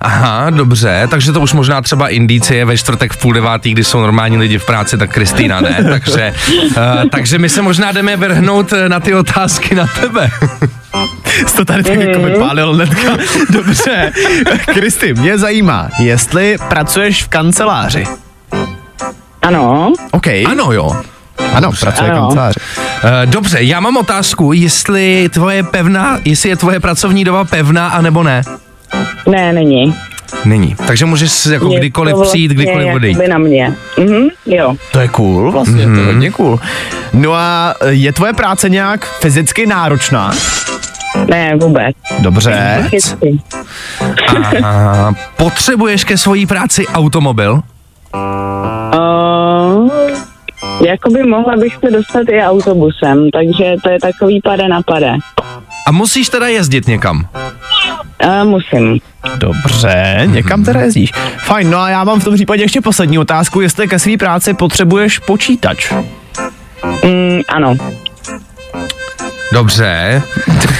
Aha, 0.00 0.50
dobře, 0.50 1.08
takže 1.10 1.32
to 1.32 1.40
už 1.40 1.52
možná 1.52 1.82
třeba 1.82 2.08
indicie 2.08 2.64
ve 2.64 2.76
čtvrtek 2.76 3.12
v 3.12 3.16
půl 3.16 3.32
devátý, 3.32 3.72
kdy 3.72 3.84
jsou 3.84 4.00
normální 4.00 4.38
lidi 4.38 4.58
v 4.58 4.66
práci, 4.66 4.98
tak 4.98 5.10
Kristýna 5.10 5.60
ne, 5.60 5.84
takže, 5.90 6.34
uh, 6.66 7.08
takže 7.10 7.38
my 7.38 7.48
se 7.48 7.62
možná 7.62 7.92
jdeme 7.92 8.16
vrhnout 8.16 8.72
na 8.88 9.00
ty 9.00 9.14
otázky 9.14 9.74
na 9.74 9.86
tebe. 10.00 10.30
Jsi 11.46 11.56
to 11.56 11.64
tady 11.64 11.82
tak 11.82 11.98
jako 11.98 12.20
vypálil 12.20 12.74
hnedka. 12.74 13.16
Dobře. 13.50 14.12
Kristy, 14.64 15.14
mě 15.14 15.38
zajímá, 15.38 15.88
jestli 15.98 16.56
pracuješ 16.68 17.24
v 17.24 17.28
kanceláři. 17.28 18.04
Ano, 19.42 19.92
OK. 20.10 20.26
Ano 20.46 20.72
jo. 20.72 20.92
ano 21.54 21.70
pracuje 21.80 22.10
v 22.10 22.12
Ano. 22.12 22.22
kanceláři. 22.22 22.60
Eh, 23.04 23.26
Dobře, 23.26 23.62
já 23.62 23.80
mám 23.80 23.96
otázku, 23.96 24.52
jestli 24.52 25.28
tvoje 25.32 25.62
pevná, 25.62 26.18
jestli 26.24 26.48
je 26.48 26.56
tvoje 26.56 26.80
pracovní 26.80 27.24
doba 27.24 27.44
pevná, 27.44 27.88
anebo 27.88 28.22
ne. 28.22 28.42
ne, 29.28 29.52
není. 29.52 29.94
Není. 30.44 30.76
Takže 30.86 31.04
můžeš 31.06 31.46
jako 31.46 31.68
Je 31.68 31.78
kdykoliv 31.78 32.14
to 32.14 32.22
přijít, 32.22 32.52
vlastně 32.52 32.64
kdykoliv 32.64 32.94
odejít. 32.94 33.12
jakoby 33.14 33.28
na 33.28 33.38
mě. 33.38 33.74
Mhm, 33.98 34.28
jo. 34.46 34.74
To 34.92 35.00
je 35.00 35.08
cool, 35.08 35.52
vlastně, 35.52 35.86
mm-hmm. 35.86 35.94
to 35.94 36.00
je 36.00 36.06
hodně 36.06 36.30
cool. 36.30 36.60
No 37.12 37.34
a 37.34 37.74
je 37.88 38.12
tvoje 38.12 38.32
práce 38.32 38.68
nějak 38.68 39.04
fyzicky 39.20 39.66
náročná? 39.66 40.32
Ne, 41.30 41.56
vůbec. 41.56 41.96
Dobře. 42.18 42.84
A 44.64 45.12
potřebuješ 45.36 46.04
ke 46.04 46.18
svojí 46.18 46.46
práci 46.46 46.86
automobil? 46.86 47.62
Uh, 48.14 49.90
jakoby 50.86 51.22
mohla 51.22 51.56
bych 51.56 51.76
se 51.84 51.90
dostat 51.90 52.28
i 52.28 52.42
autobusem, 52.42 53.30
takže 53.30 53.74
to 53.84 53.90
je 53.90 54.00
takový 54.00 54.40
pade 54.40 54.68
na 54.68 54.82
pade. 54.82 55.12
A 55.86 55.92
musíš 55.92 56.28
teda 56.28 56.48
jezdit 56.48 56.86
někam? 56.86 57.26
Uh, 58.24 58.44
musím. 58.44 58.98
Dobře, 59.36 60.22
někam 60.26 60.64
teda 60.64 60.80
jezdíš. 60.80 61.12
Fajn, 61.38 61.70
no 61.70 61.78
a 61.78 61.88
já 61.88 62.04
mám 62.04 62.20
v 62.20 62.24
tom 62.24 62.34
případě 62.34 62.62
ještě 62.62 62.80
poslední 62.80 63.18
otázku, 63.18 63.60
jestli 63.60 63.88
ke 63.88 63.98
své 63.98 64.16
práci 64.16 64.54
potřebuješ 64.54 65.18
počítač. 65.18 65.92
Mm, 67.04 67.40
ano. 67.48 67.76
Dobře, 69.52 70.22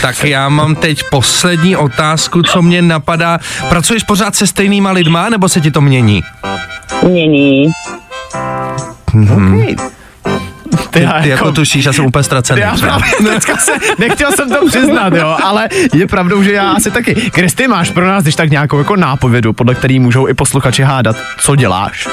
tak 0.03 0.25
já 0.25 0.49
mám 0.49 0.75
teď 0.75 1.03
poslední 1.11 1.77
otázku, 1.77 2.43
co 2.43 2.63
mě 2.63 2.83
napadá. 2.83 3.39
Pracuješ 3.69 4.03
pořád 4.03 4.35
se 4.35 4.47
stejnýma 4.47 4.91
lidma, 4.91 5.29
nebo 5.29 5.49
se 5.49 5.61
ti 5.61 5.71
to 5.71 5.81
mění? 5.81 6.23
Mění. 7.03 7.71
Okay. 9.15 9.77
Ty, 10.91 11.01
Ty, 11.01 11.09
ty 11.23 11.29
jako 11.29 11.53
tušíš, 11.53 11.85
já 11.85 11.93
jsem 11.93 12.07
úplně 12.07 12.23
ztracený. 12.23 12.61
já 12.61 12.77
právě 12.77 13.11
teďka 13.35 13.57
se, 13.57 13.73
nechtěl 13.99 14.33
jsem 14.33 14.51
to 14.51 14.67
přiznat, 14.67 15.13
jo, 15.15 15.37
ale 15.43 15.69
je 15.95 16.07
pravdou, 16.07 16.43
že 16.43 16.53
já 16.53 16.73
asi 16.73 16.91
taky. 16.91 17.15
Kristy, 17.15 17.69
máš 17.69 17.91
pro 17.91 18.07
nás, 18.07 18.23
když 18.23 18.35
tak 18.35 18.51
nějakou 18.51 18.79
jako 18.79 18.97
nápovědu, 18.97 19.53
podle 19.53 19.75
který 19.75 19.99
můžou 19.99 20.29
i 20.29 20.35
posluchači 20.35 20.83
hádat, 20.83 21.17
co 21.39 21.57
děláš? 21.57 22.09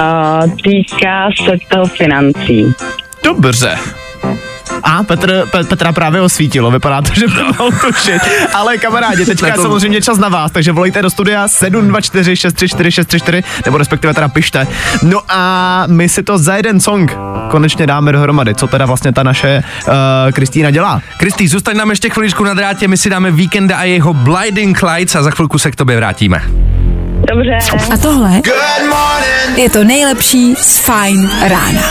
Uh, 0.00 0.50
týká 0.64 1.28
se 1.44 1.52
to 1.68 1.86
financí. 1.86 2.74
Dobře. 3.24 3.78
A 4.82 5.02
Petr, 5.02 5.46
Pe, 5.50 5.64
Petra 5.64 5.92
právě 5.92 6.20
osvítilo, 6.20 6.70
vypadá 6.70 7.02
to, 7.02 7.14
že 7.14 7.26
by 7.28 7.42
mohl 7.42 7.70
tušit. 7.86 8.22
Ale 8.54 8.78
kamarádi, 8.78 9.26
teďka 9.26 9.46
je 9.46 9.52
to- 9.52 9.62
samozřejmě 9.62 10.00
čas 10.02 10.18
na 10.18 10.28
vás, 10.28 10.52
takže 10.52 10.72
volejte 10.72 11.02
do 11.02 11.10
studia 11.10 11.48
724 11.48 12.36
634 12.36 12.90
634, 12.92 13.42
nebo 13.66 13.78
respektive 13.78 14.14
teda 14.14 14.28
pište. 14.28 14.66
No 15.02 15.20
a 15.28 15.84
my 15.86 16.08
si 16.08 16.22
to 16.22 16.38
za 16.38 16.54
jeden 16.56 16.80
song 16.80 17.16
konečně 17.50 17.86
dáme 17.86 18.12
dohromady, 18.12 18.54
co 18.54 18.66
teda 18.66 18.86
vlastně 18.86 19.12
ta 19.12 19.22
naše 19.22 19.62
uh, 19.88 19.92
Kristýna 20.32 20.70
dělá. 20.70 21.02
Kristý, 21.16 21.48
zůstaň 21.48 21.76
nám 21.76 21.90
ještě 21.90 22.10
chviličku 22.10 22.44
na 22.44 22.54
drátě, 22.54 22.88
my 22.88 22.96
si 22.96 23.10
dáme 23.10 23.30
Víkenda 23.30 23.76
a 23.76 23.82
jeho 23.84 24.14
Blinding 24.14 24.82
Lights 24.82 25.14
a 25.16 25.22
za 25.22 25.30
chvilku 25.30 25.58
se 25.58 25.70
k 25.70 25.76
tobě 25.76 25.96
vrátíme. 25.96 26.42
Dobře. 27.34 27.58
A 27.94 27.96
tohle 27.96 28.40
je 29.56 29.70
to 29.70 29.84
nejlepší 29.84 30.54
z 30.58 30.78
Fine 30.78 31.28
rána. 31.48 31.82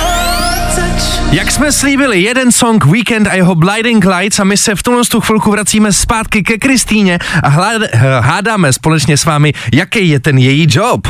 Jak 1.32 1.52
jsme 1.52 1.72
slíbili, 1.72 2.22
jeden 2.22 2.52
song 2.52 2.86
Weekend 2.86 3.28
a 3.28 3.34
jeho 3.34 3.56
Blinding 3.56 4.06
Lights 4.06 4.40
a 4.40 4.44
my 4.44 4.58
se 4.58 4.76
v 4.76 4.84
tuhle 4.84 5.04
tu 5.12 5.22
chvilku 5.22 5.52
vracíme 5.52 5.94
zpátky 5.94 6.44
ke 6.44 6.58
Kristýně 6.58 7.20
a 7.44 7.50
hlad, 7.50 7.82
hádáme 8.20 8.74
společně 8.74 9.18
s 9.18 9.26
vámi, 9.26 9.54
jaký 9.74 10.10
je 10.10 10.20
ten 10.20 10.38
její 10.38 10.68
job. 10.70 11.08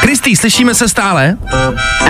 Kristý, 0.00 0.36
slyšíme 0.36 0.74
se 0.74 0.88
stále? 0.88 1.36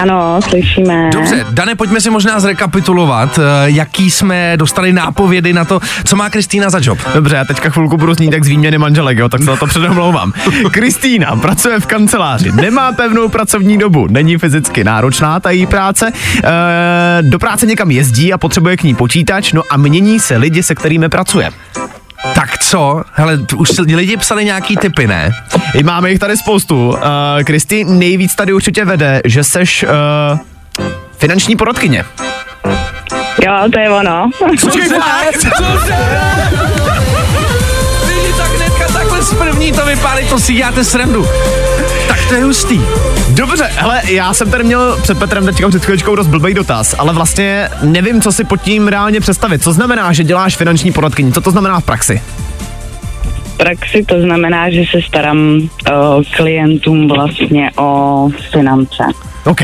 Ano, 0.02 0.40
slyšíme. 0.48 1.10
Dobře, 1.12 1.46
Dane, 1.50 1.74
pojďme 1.74 2.00
si 2.00 2.10
možná 2.10 2.40
zrekapitulovat, 2.40 3.38
eh, 3.38 3.42
jaký 3.64 4.10
jsme 4.10 4.56
dostali 4.56 4.92
nápovědy 4.92 5.52
na 5.52 5.64
to, 5.64 5.80
co 6.04 6.16
má 6.16 6.30
Kristýna 6.30 6.70
za 6.70 6.78
job. 6.82 6.98
Dobře, 7.14 7.36
já 7.36 7.44
teďka 7.44 7.70
chvilku 7.70 7.96
budu 7.96 8.14
znít 8.14 8.32
jak 8.32 8.44
z 8.44 8.48
výměny 8.48 8.78
manželek, 8.78 9.18
jo, 9.18 9.28
tak 9.28 9.42
se 9.42 9.50
na 9.50 9.56
to 9.56 9.66
předomlouvám. 9.66 10.32
Kristýna 10.70 11.36
pracuje 11.36 11.80
v 11.80 11.86
kanceláři, 11.86 12.52
nemá 12.52 12.92
pevnou 12.92 13.28
pracovní 13.28 13.78
dobu, 13.78 14.06
není 14.10 14.38
fyzicky 14.38 14.84
náročná 14.84 15.40
ta 15.46 15.50
její 15.50 15.66
práce, 15.66 16.12
e, 16.44 17.22
do 17.22 17.38
práce 17.38 17.66
někam 17.66 17.90
jezdí 17.90 18.32
a 18.32 18.38
potřebuje 18.38 18.76
k 18.76 18.82
ní 18.82 18.94
počítač, 18.94 19.52
no 19.52 19.62
a 19.70 19.76
mění 19.76 20.20
se 20.20 20.36
lidi, 20.36 20.62
se 20.62 20.74
kterými 20.74 21.08
pracuje. 21.08 21.50
Tak 22.34 22.58
co? 22.58 23.02
Hele, 23.12 23.38
už 23.56 23.68
si 23.68 23.82
lidi 23.82 24.16
psali 24.16 24.44
nějaký 24.44 24.76
typy, 24.76 25.06
ne? 25.06 25.30
I 25.74 25.82
máme 25.82 26.10
jich 26.10 26.18
tady 26.18 26.36
spoustu. 26.36 26.88
Uh, 26.88 26.98
Kristý, 27.44 27.84
nejvíc 27.84 28.34
tady 28.34 28.52
určitě 28.52 28.84
vede, 28.84 29.20
že 29.24 29.44
seš 29.44 29.84
uh, 29.84 30.38
finanční 31.18 31.56
poradkyně. 31.56 32.04
Jo, 33.44 33.52
to 33.72 33.78
je 33.78 33.90
ono. 33.90 34.30
Počkej, 34.60 34.88
fakt? 35.00 35.46
Lidi, 38.06 38.32
tak 38.36 38.50
hnedka 38.56 38.86
takhle 38.92 39.22
z 39.22 39.34
první 39.34 39.72
to 39.72 39.86
vypálit, 39.86 40.28
to 40.28 40.38
si 40.38 40.54
děláte 40.54 40.84
srandu. 40.84 41.26
To 42.28 42.34
je 42.34 42.44
hustý. 42.44 42.80
Dobře, 43.30 43.64
hele, 43.76 44.02
já 44.08 44.34
jsem 44.34 44.50
tady 44.50 44.64
měl 44.64 44.98
před 45.02 45.18
Petrem 45.18 45.46
teďka 45.46 45.68
před 45.68 45.84
chvíličkou 45.84 46.14
dost 46.14 46.26
blbý 46.26 46.54
dotaz, 46.54 46.94
ale 46.98 47.12
vlastně 47.12 47.68
nevím, 47.82 48.20
co 48.20 48.32
si 48.32 48.44
pod 48.44 48.60
tím 48.60 48.88
reálně 48.88 49.20
představit. 49.20 49.62
Co 49.62 49.72
znamená, 49.72 50.12
že 50.12 50.24
děláš 50.24 50.56
finanční 50.56 50.92
poradkyni? 50.92 51.32
Co 51.32 51.40
to 51.40 51.50
znamená 51.50 51.80
v 51.80 51.84
praxi? 51.84 52.22
V 53.44 53.56
praxi 53.56 54.04
to 54.08 54.20
znamená, 54.20 54.70
že 54.70 54.82
se 54.90 55.02
starám 55.08 55.60
o 55.94 56.22
klientům 56.36 57.08
vlastně 57.08 57.70
o 57.76 58.28
finance. 58.52 59.04
OK. 59.44 59.62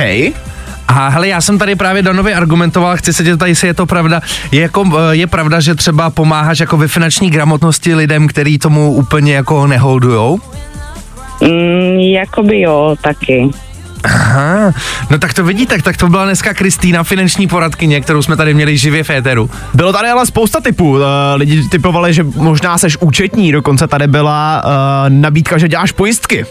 A 0.89 1.09
hele, 1.09 1.29
já 1.29 1.41
jsem 1.41 1.59
tady 1.59 1.77
právě 1.77 2.03
Danovi 2.03 2.35
argumentoval, 2.35 2.97
chci 2.97 3.13
se 3.13 3.25
tě 3.25 3.37
tady, 3.37 3.51
jestli 3.51 3.69
je 3.69 3.75
to 3.75 3.87
pravda. 3.87 4.21
Je, 4.53 4.61
jako, 4.61 4.85
eh, 4.99 5.17
je 5.17 5.27
pravda, 5.27 5.61
že 5.61 5.75
třeba 5.75 6.11
pomáháš 6.11 6.61
jako 6.61 6.77
ve 6.77 6.89
finanční 6.89 7.31
gramotnosti 7.31 7.95
lidem, 7.95 8.29
který 8.29 8.59
tomu 8.59 8.93
úplně 8.93 9.35
jako 9.35 9.67
neholdujou? 9.67 10.41
Mm, 11.43 11.99
jakoby 11.99 12.61
jo, 12.61 12.97
taky. 13.01 13.51
Aha, 14.05 14.73
no 15.11 15.19
tak 15.19 15.35
to 15.35 15.45
vidíte, 15.45 15.83
tak 15.83 15.97
to 15.97 16.09
byla 16.09 16.25
dneska 16.25 16.55
Kristýna, 16.55 17.03
finanční 17.05 17.47
poradkyně, 17.47 18.01
kterou 18.01 18.23
jsme 18.23 18.37
tady 18.37 18.55
měli 18.55 18.77
živě 18.77 19.05
v 19.05 19.11
éteru. 19.11 19.51
Bylo 19.75 19.93
tady 19.93 20.09
ale 20.09 20.27
spousta 20.27 20.61
typů. 20.61 20.91
Uh, 20.91 21.01
lidi 21.35 21.69
typovali, 21.69 22.15
že 22.15 22.23
možná 22.23 22.79
seš 22.79 22.97
účetní, 23.01 23.53
dokonce 23.53 23.87
tady 23.87 24.07
byla 24.07 24.63
uh, 24.65 24.71
nabídka, 25.09 25.59
že 25.59 25.69
děláš 25.69 25.93
pojistky. 25.93 26.47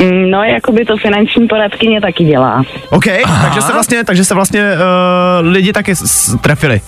Mm, 0.00 0.30
no, 0.30 0.42
jakoby 0.42 0.84
to 0.84 0.96
finanční 0.96 1.46
poradkyně 1.48 2.00
taky 2.00 2.24
dělá. 2.24 2.62
OK, 2.90 3.04
takže 3.42 3.60
se 3.62 3.72
vlastně, 3.72 4.04
takže 4.04 4.24
se 4.24 4.34
vlastně 4.34 4.62
uh, 4.72 5.46
lidi 5.48 5.72
taky 5.72 5.96
s- 5.96 6.36
trefili. 6.40 6.80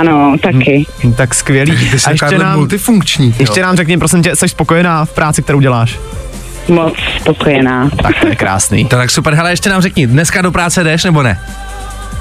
Ano, 0.00 0.36
taky. 0.42 0.84
Hm, 1.04 1.12
Tak 1.12 1.34
skvělý. 1.34 1.88
Ty 1.90 1.98
jsi 1.98 2.06
A 2.06 2.10
ještě 2.10 2.38
nám, 2.38 2.58
multifunkční. 2.58 3.34
ještě 3.38 3.62
nám 3.62 3.76
řekni, 3.76 3.98
prosím 3.98 4.22
tě, 4.22 4.36
jsi 4.36 4.48
spokojená 4.48 5.04
v 5.04 5.12
práci, 5.12 5.42
kterou 5.42 5.60
děláš? 5.60 5.98
Moc 6.68 6.94
spokojená. 7.20 7.90
Tak 8.02 8.20
to 8.20 8.26
je 8.28 8.36
krásný. 8.36 8.84
To 8.88 8.96
tak 8.96 9.10
super, 9.10 9.34
hele, 9.34 9.50
ještě 9.52 9.70
nám 9.70 9.82
řekni, 9.82 10.06
dneska 10.06 10.42
do 10.42 10.52
práce 10.52 10.84
jdeš 10.84 11.04
nebo 11.04 11.22
ne? 11.22 11.40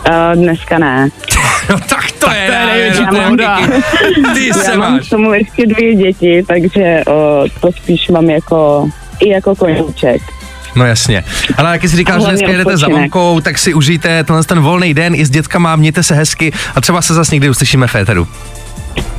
Uh, 0.10 0.42
dneska 0.44 0.80
ne. 0.80 1.10
No 1.70 1.80
tak 1.90 2.12
to 2.12 2.30
je, 2.32 2.46
to 2.48 2.52
je 2.54 2.66
největší 2.66 3.02
já 3.02 3.12
mám 3.12 3.38
pravda. 3.38 3.60
Ty 4.34 4.48
Já 4.48 4.54
se 4.54 4.78
mám 4.78 4.94
máš. 4.94 5.08
k 5.08 5.10
tomu 5.10 5.34
ještě 5.34 5.66
dvě 5.68 5.96
děti, 5.96 6.44
takže 6.48 7.04
o, 7.08 7.46
to 7.62 7.72
spíš 7.72 8.10
mám 8.10 8.30
jako 8.30 8.90
i 9.20 9.30
jako 9.30 9.56
koníček. 9.56 10.22
No 10.76 10.86
jasně. 10.86 11.24
Ale 11.58 11.72
jak 11.72 11.82
jsi 11.84 11.96
říkal, 11.98 12.20
že 12.20 12.28
dneska 12.28 12.48
jedete 12.48 12.78
za 12.78 12.88
odpočinek. 12.88 13.00
mamkou, 13.00 13.40
tak 13.40 13.58
si 13.58 13.74
užijte 13.74 14.24
tenhle 14.24 14.44
ten 14.44 14.60
volný 14.60 14.94
den 14.94 15.16
i 15.16 15.26
s 15.26 15.30
dětkama, 15.30 15.76
mějte 15.76 16.04
se 16.04 16.16
hezky 16.16 16.52
a 16.76 16.82
třeba 16.82 17.02
se 17.02 17.14
zase 17.14 17.36
někdy 17.36 17.50
uslyšíme 17.50 17.88
v 17.88 17.96
éteru. 17.96 18.28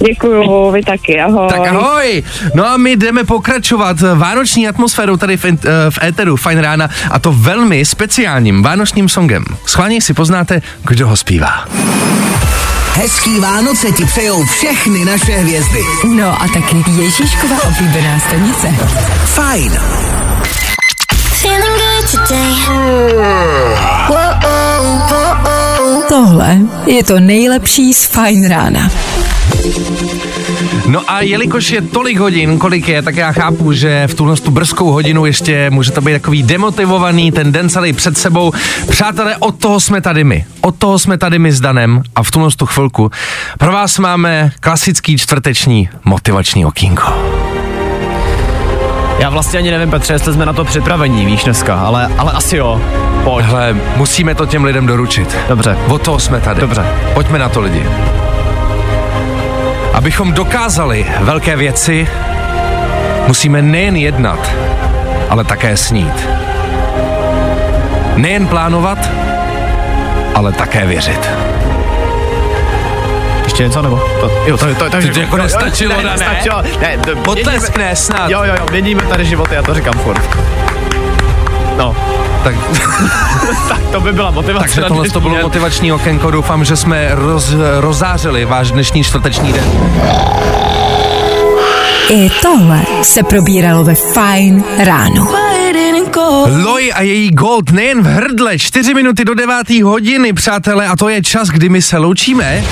Děkuju, 0.07 0.71
vy 0.71 0.83
taky, 0.83 1.21
ahoj. 1.21 1.49
Tak 1.49 1.61
ahoj! 1.61 2.23
No 2.55 2.67
a 2.67 2.77
my 2.77 2.97
jdeme 2.97 3.25
pokračovat 3.25 3.97
vánoční 4.15 4.69
atmosférou 4.69 5.17
tady 5.17 5.37
v, 5.37 5.45
eh, 5.45 5.57
v 5.91 5.99
éteru 6.03 6.37
Fajn 6.37 6.59
rána 6.59 6.89
a 7.11 7.19
to 7.19 7.33
velmi 7.33 7.85
speciálním 7.85 8.63
vánočním 8.63 9.09
songem. 9.09 9.45
Schválně 9.67 10.01
si 10.01 10.15
poznáte, 10.15 10.63
kdo 10.85 11.09
ho 11.09 11.17
zpívá. 11.17 11.65
Hezký 12.95 13.41
Vánoce 13.41 13.93
ti 13.93 14.05
přejou 14.05 14.45
všechny 14.45 15.05
naše 15.05 15.33
hvězdy. 15.33 15.81
No 16.15 16.43
a 16.43 16.49
taky 16.49 16.77
Ježíškova 17.03 17.57
oblíbená 17.65 18.21
stanice. 18.21 18.69
Fajn. 19.25 19.73
Feeling 21.45 21.79
good 21.79 22.11
today. 22.11 22.55
Tohle 26.09 26.59
je 26.87 27.05
to 27.05 27.21
nejlepší 27.21 27.95
z 27.95 28.07
Fine 28.07 28.49
rána. 28.49 28.91
No 30.87 31.11
a 31.11 31.21
jelikož 31.21 31.71
je 31.71 31.83
tolik 31.83 32.19
hodin, 32.19 32.59
kolik 32.59 32.89
je, 32.89 33.03
tak 33.03 33.17
já 33.17 33.33
chápu, 33.33 33.73
že 33.73 34.07
v 34.07 34.15
tuhle 34.15 34.37
tu 34.37 34.51
brzkou 34.51 34.93
hodinu 34.93 35.27
ještě 35.27 35.71
může 35.71 35.93
to 35.93 36.01
být 36.01 36.13
takový 36.13 36.43
demotivovaný, 36.43 37.33
ten 37.33 37.53
den 37.53 37.69
celý 37.69 37.93
před 37.93 38.19
sebou. 38.19 38.53
Přátelé, 38.91 39.37
od 39.37 39.59
toho 39.59 39.81
jsme 39.81 40.01
tady 40.01 40.25
my. 40.25 40.47
Od 40.61 40.77
toho 40.77 40.99
jsme 40.99 41.19
tady 41.19 41.39
my 41.39 41.53
s 41.53 41.61
Danem 41.61 42.03
a 42.17 42.23
v 42.23 42.31
tuhle 42.31 42.51
tu 42.57 42.67
chvilku 42.67 43.11
pro 43.59 43.73
vás 43.73 43.99
máme 43.99 44.53
klasický 44.61 45.19
čtvrteční 45.19 45.89
motivační 46.05 46.67
okýnko. 46.67 47.13
Já 49.19 49.31
vlastně 49.31 49.59
ani 49.59 49.71
nevím, 49.71 49.91
Petře, 49.91 50.13
jestli 50.13 50.33
jsme 50.33 50.47
na 50.47 50.53
to 50.53 50.65
připravení, 50.65 51.27
víš, 51.27 51.45
dneska, 51.45 51.75
ale, 51.75 52.11
ale 52.19 52.33
asi 52.33 52.57
jo. 52.57 52.81
Pojď. 53.25 53.47
Hele, 53.47 53.77
musíme 53.97 54.35
to 54.35 54.47
těm 54.47 54.65
lidem 54.65 54.87
doručit. 54.87 55.37
Dobře. 55.49 55.77
Od 55.89 56.03
toho 56.03 56.19
jsme 56.19 56.41
tady. 56.41 56.61
Dobře. 56.61 56.87
Pojďme 57.15 57.39
na 57.39 57.49
to 57.49 57.61
lidi. 57.61 57.87
Abychom 59.93 60.33
dokázali 60.33 61.07
velké 61.21 61.57
věci, 61.57 62.09
musíme 63.27 63.63
nejen 63.63 63.97
jednat, 63.97 64.51
ale 65.31 65.45
také 65.45 65.77
snít. 65.77 66.29
Nejen 68.17 68.47
plánovat, 68.47 68.99
ale 70.35 70.53
také 70.53 70.87
věřit. 70.87 71.31
Ještě 73.55 73.63
něco, 73.63 73.83
nebo? 73.83 74.01
To, 74.21 74.31
jo, 74.47 74.57
to, 74.57 74.67
to, 74.67 74.91
to, 74.91 75.13
to 75.13 75.21
jako 75.21 75.37
nestačilo, 75.37 75.97
ne, 75.97 76.03
ne? 76.03 76.11
nestačilo. 76.11 76.63
Ne, 76.81 76.99
to, 76.99 77.17
Potleskne 77.17 77.97
snad. 77.97 78.31
Jo, 78.31 78.43
jo, 78.43 78.55
jo, 78.59 78.67
měníme 78.71 79.03
tady 79.03 79.25
životy, 79.25 79.55
já 79.55 79.63
to 79.63 79.75
říkám 79.75 79.95
furt. 79.95 80.23
No, 81.77 81.97
Tak, 82.45 82.55
tak 83.69 83.81
to 83.93 84.01
by 84.01 84.13
byla 84.13 84.31
motivace. 84.31 84.65
takže 84.65 84.83
tohle 84.83 85.09
to 85.09 85.21
bylo 85.21 85.39
motivační 85.43 85.93
okénko. 85.93 86.31
Doufám, 86.31 86.65
že 86.65 86.77
jsme 86.77 87.09
roz, 87.13 87.55
rozářili 87.81 88.45
váš 88.45 88.71
dnešní 88.71 89.05
čtvrteční 89.05 89.53
den. 89.53 89.65
I 92.11 92.31
tohle 92.43 92.81
se 93.03 93.23
probíralo 93.23 93.85
ve 93.85 93.95
Fine 93.95 94.63
ráno. 94.85 95.54
Loj 96.65 96.93
a 96.95 97.03
její 97.03 97.31
gold 97.31 97.71
nejen 97.71 98.03
v 98.03 98.07
hrdle, 98.07 98.59
4 98.59 98.95
minuty 98.95 99.25
do 99.25 99.35
9. 99.35 99.71
hodiny, 99.71 100.33
přátelé, 100.33 100.89
a 100.89 100.97
to 100.97 101.09
je 101.09 101.23
čas, 101.23 101.49
kdy 101.49 101.69
my 101.69 101.83
se 101.83 101.99
loučíme. 101.99 102.65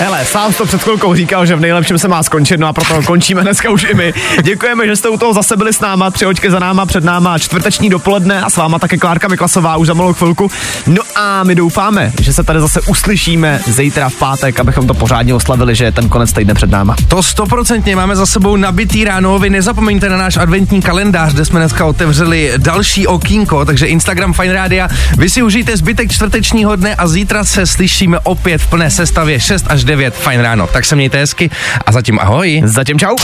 Hele, 0.00 0.24
sám 0.24 0.52
to 0.52 0.66
před 0.66 0.82
chvilkou 0.82 1.14
říkal, 1.14 1.46
že 1.46 1.56
v 1.56 1.60
nejlepším 1.60 1.98
se 1.98 2.08
má 2.08 2.22
skončit, 2.22 2.60
no 2.60 2.66
a 2.66 2.72
proto 2.72 3.02
končíme 3.02 3.42
dneska 3.42 3.70
už 3.70 3.86
i 3.90 3.94
my. 3.94 4.14
Děkujeme, 4.42 4.86
že 4.86 4.96
jste 4.96 5.08
u 5.08 5.16
toho 5.16 5.32
zase 5.32 5.56
byli 5.56 5.72
s 5.72 5.80
náma, 5.80 6.10
tři 6.10 6.24
hoďky 6.24 6.50
za 6.50 6.58
náma, 6.58 6.86
před 6.86 7.04
náma 7.04 7.38
čtvrteční 7.38 7.90
dopoledne 7.90 8.42
a 8.42 8.50
s 8.50 8.56
váma 8.56 8.78
také 8.78 8.98
Klárka 8.98 9.28
Miklasová 9.28 9.76
už 9.76 9.86
za 9.86 9.94
malou 9.94 10.12
chvilku. 10.12 10.50
No 10.86 11.02
a 11.16 11.44
my 11.44 11.54
doufáme, 11.54 12.12
že 12.20 12.32
se 12.32 12.44
tady 12.44 12.60
zase 12.60 12.80
uslyšíme 12.80 13.60
zítra 13.66 14.08
v 14.08 14.14
pátek, 14.14 14.60
abychom 14.60 14.86
to 14.86 14.94
pořádně 14.94 15.34
oslavili, 15.34 15.74
že 15.74 15.84
je 15.84 15.92
ten 15.92 16.08
konec 16.08 16.32
týdne 16.32 16.54
před 16.54 16.70
náma. 16.70 16.96
To 17.08 17.22
stoprocentně 17.22 17.96
máme 17.96 18.16
za 18.16 18.26
sebou 18.26 18.56
nabitý 18.56 19.04
ráno. 19.04 19.38
Vy 19.38 19.50
nezapomeňte 19.50 20.08
na 20.08 20.16
náš 20.16 20.36
adventní 20.36 20.82
kalendář, 20.82 21.32
kde 21.32 21.44
jsme 21.44 21.60
dneska 21.60 21.84
otevřeli 21.84 22.52
další 22.56 23.06
okýnko, 23.06 23.64
takže 23.64 23.86
Instagram 23.86 24.32
Fine 24.32 24.52
Radio. 24.52 24.86
Vy 25.16 25.30
si 25.30 25.42
užijte 25.42 25.76
zbytek 25.76 26.12
čtvrtečního 26.12 26.76
dne 26.76 26.94
a 26.94 27.06
zítra 27.06 27.44
se 27.44 27.66
slyšíme 27.66 28.18
opět 28.18 28.58
v 28.58 28.66
plné 28.66 28.90
sestavě 28.90 29.40
6 29.40 29.66
až 29.68 29.83
9 29.84 30.14
Fine 30.14 30.42
ráno. 30.42 30.66
Tak 30.66 30.84
se 30.84 30.96
mějte 30.96 31.18
hezky 31.18 31.50
a 31.86 31.92
zatím 31.92 32.18
ahoj. 32.20 32.62
Zatím 32.64 32.98
čau. 32.98 33.16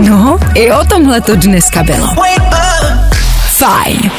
No, 0.00 0.38
i 0.54 0.72
o 0.72 0.84
tomhle 0.84 1.20
to 1.20 1.36
dneska 1.36 1.82
bylo. 1.82 2.08
Fajn 3.48 4.10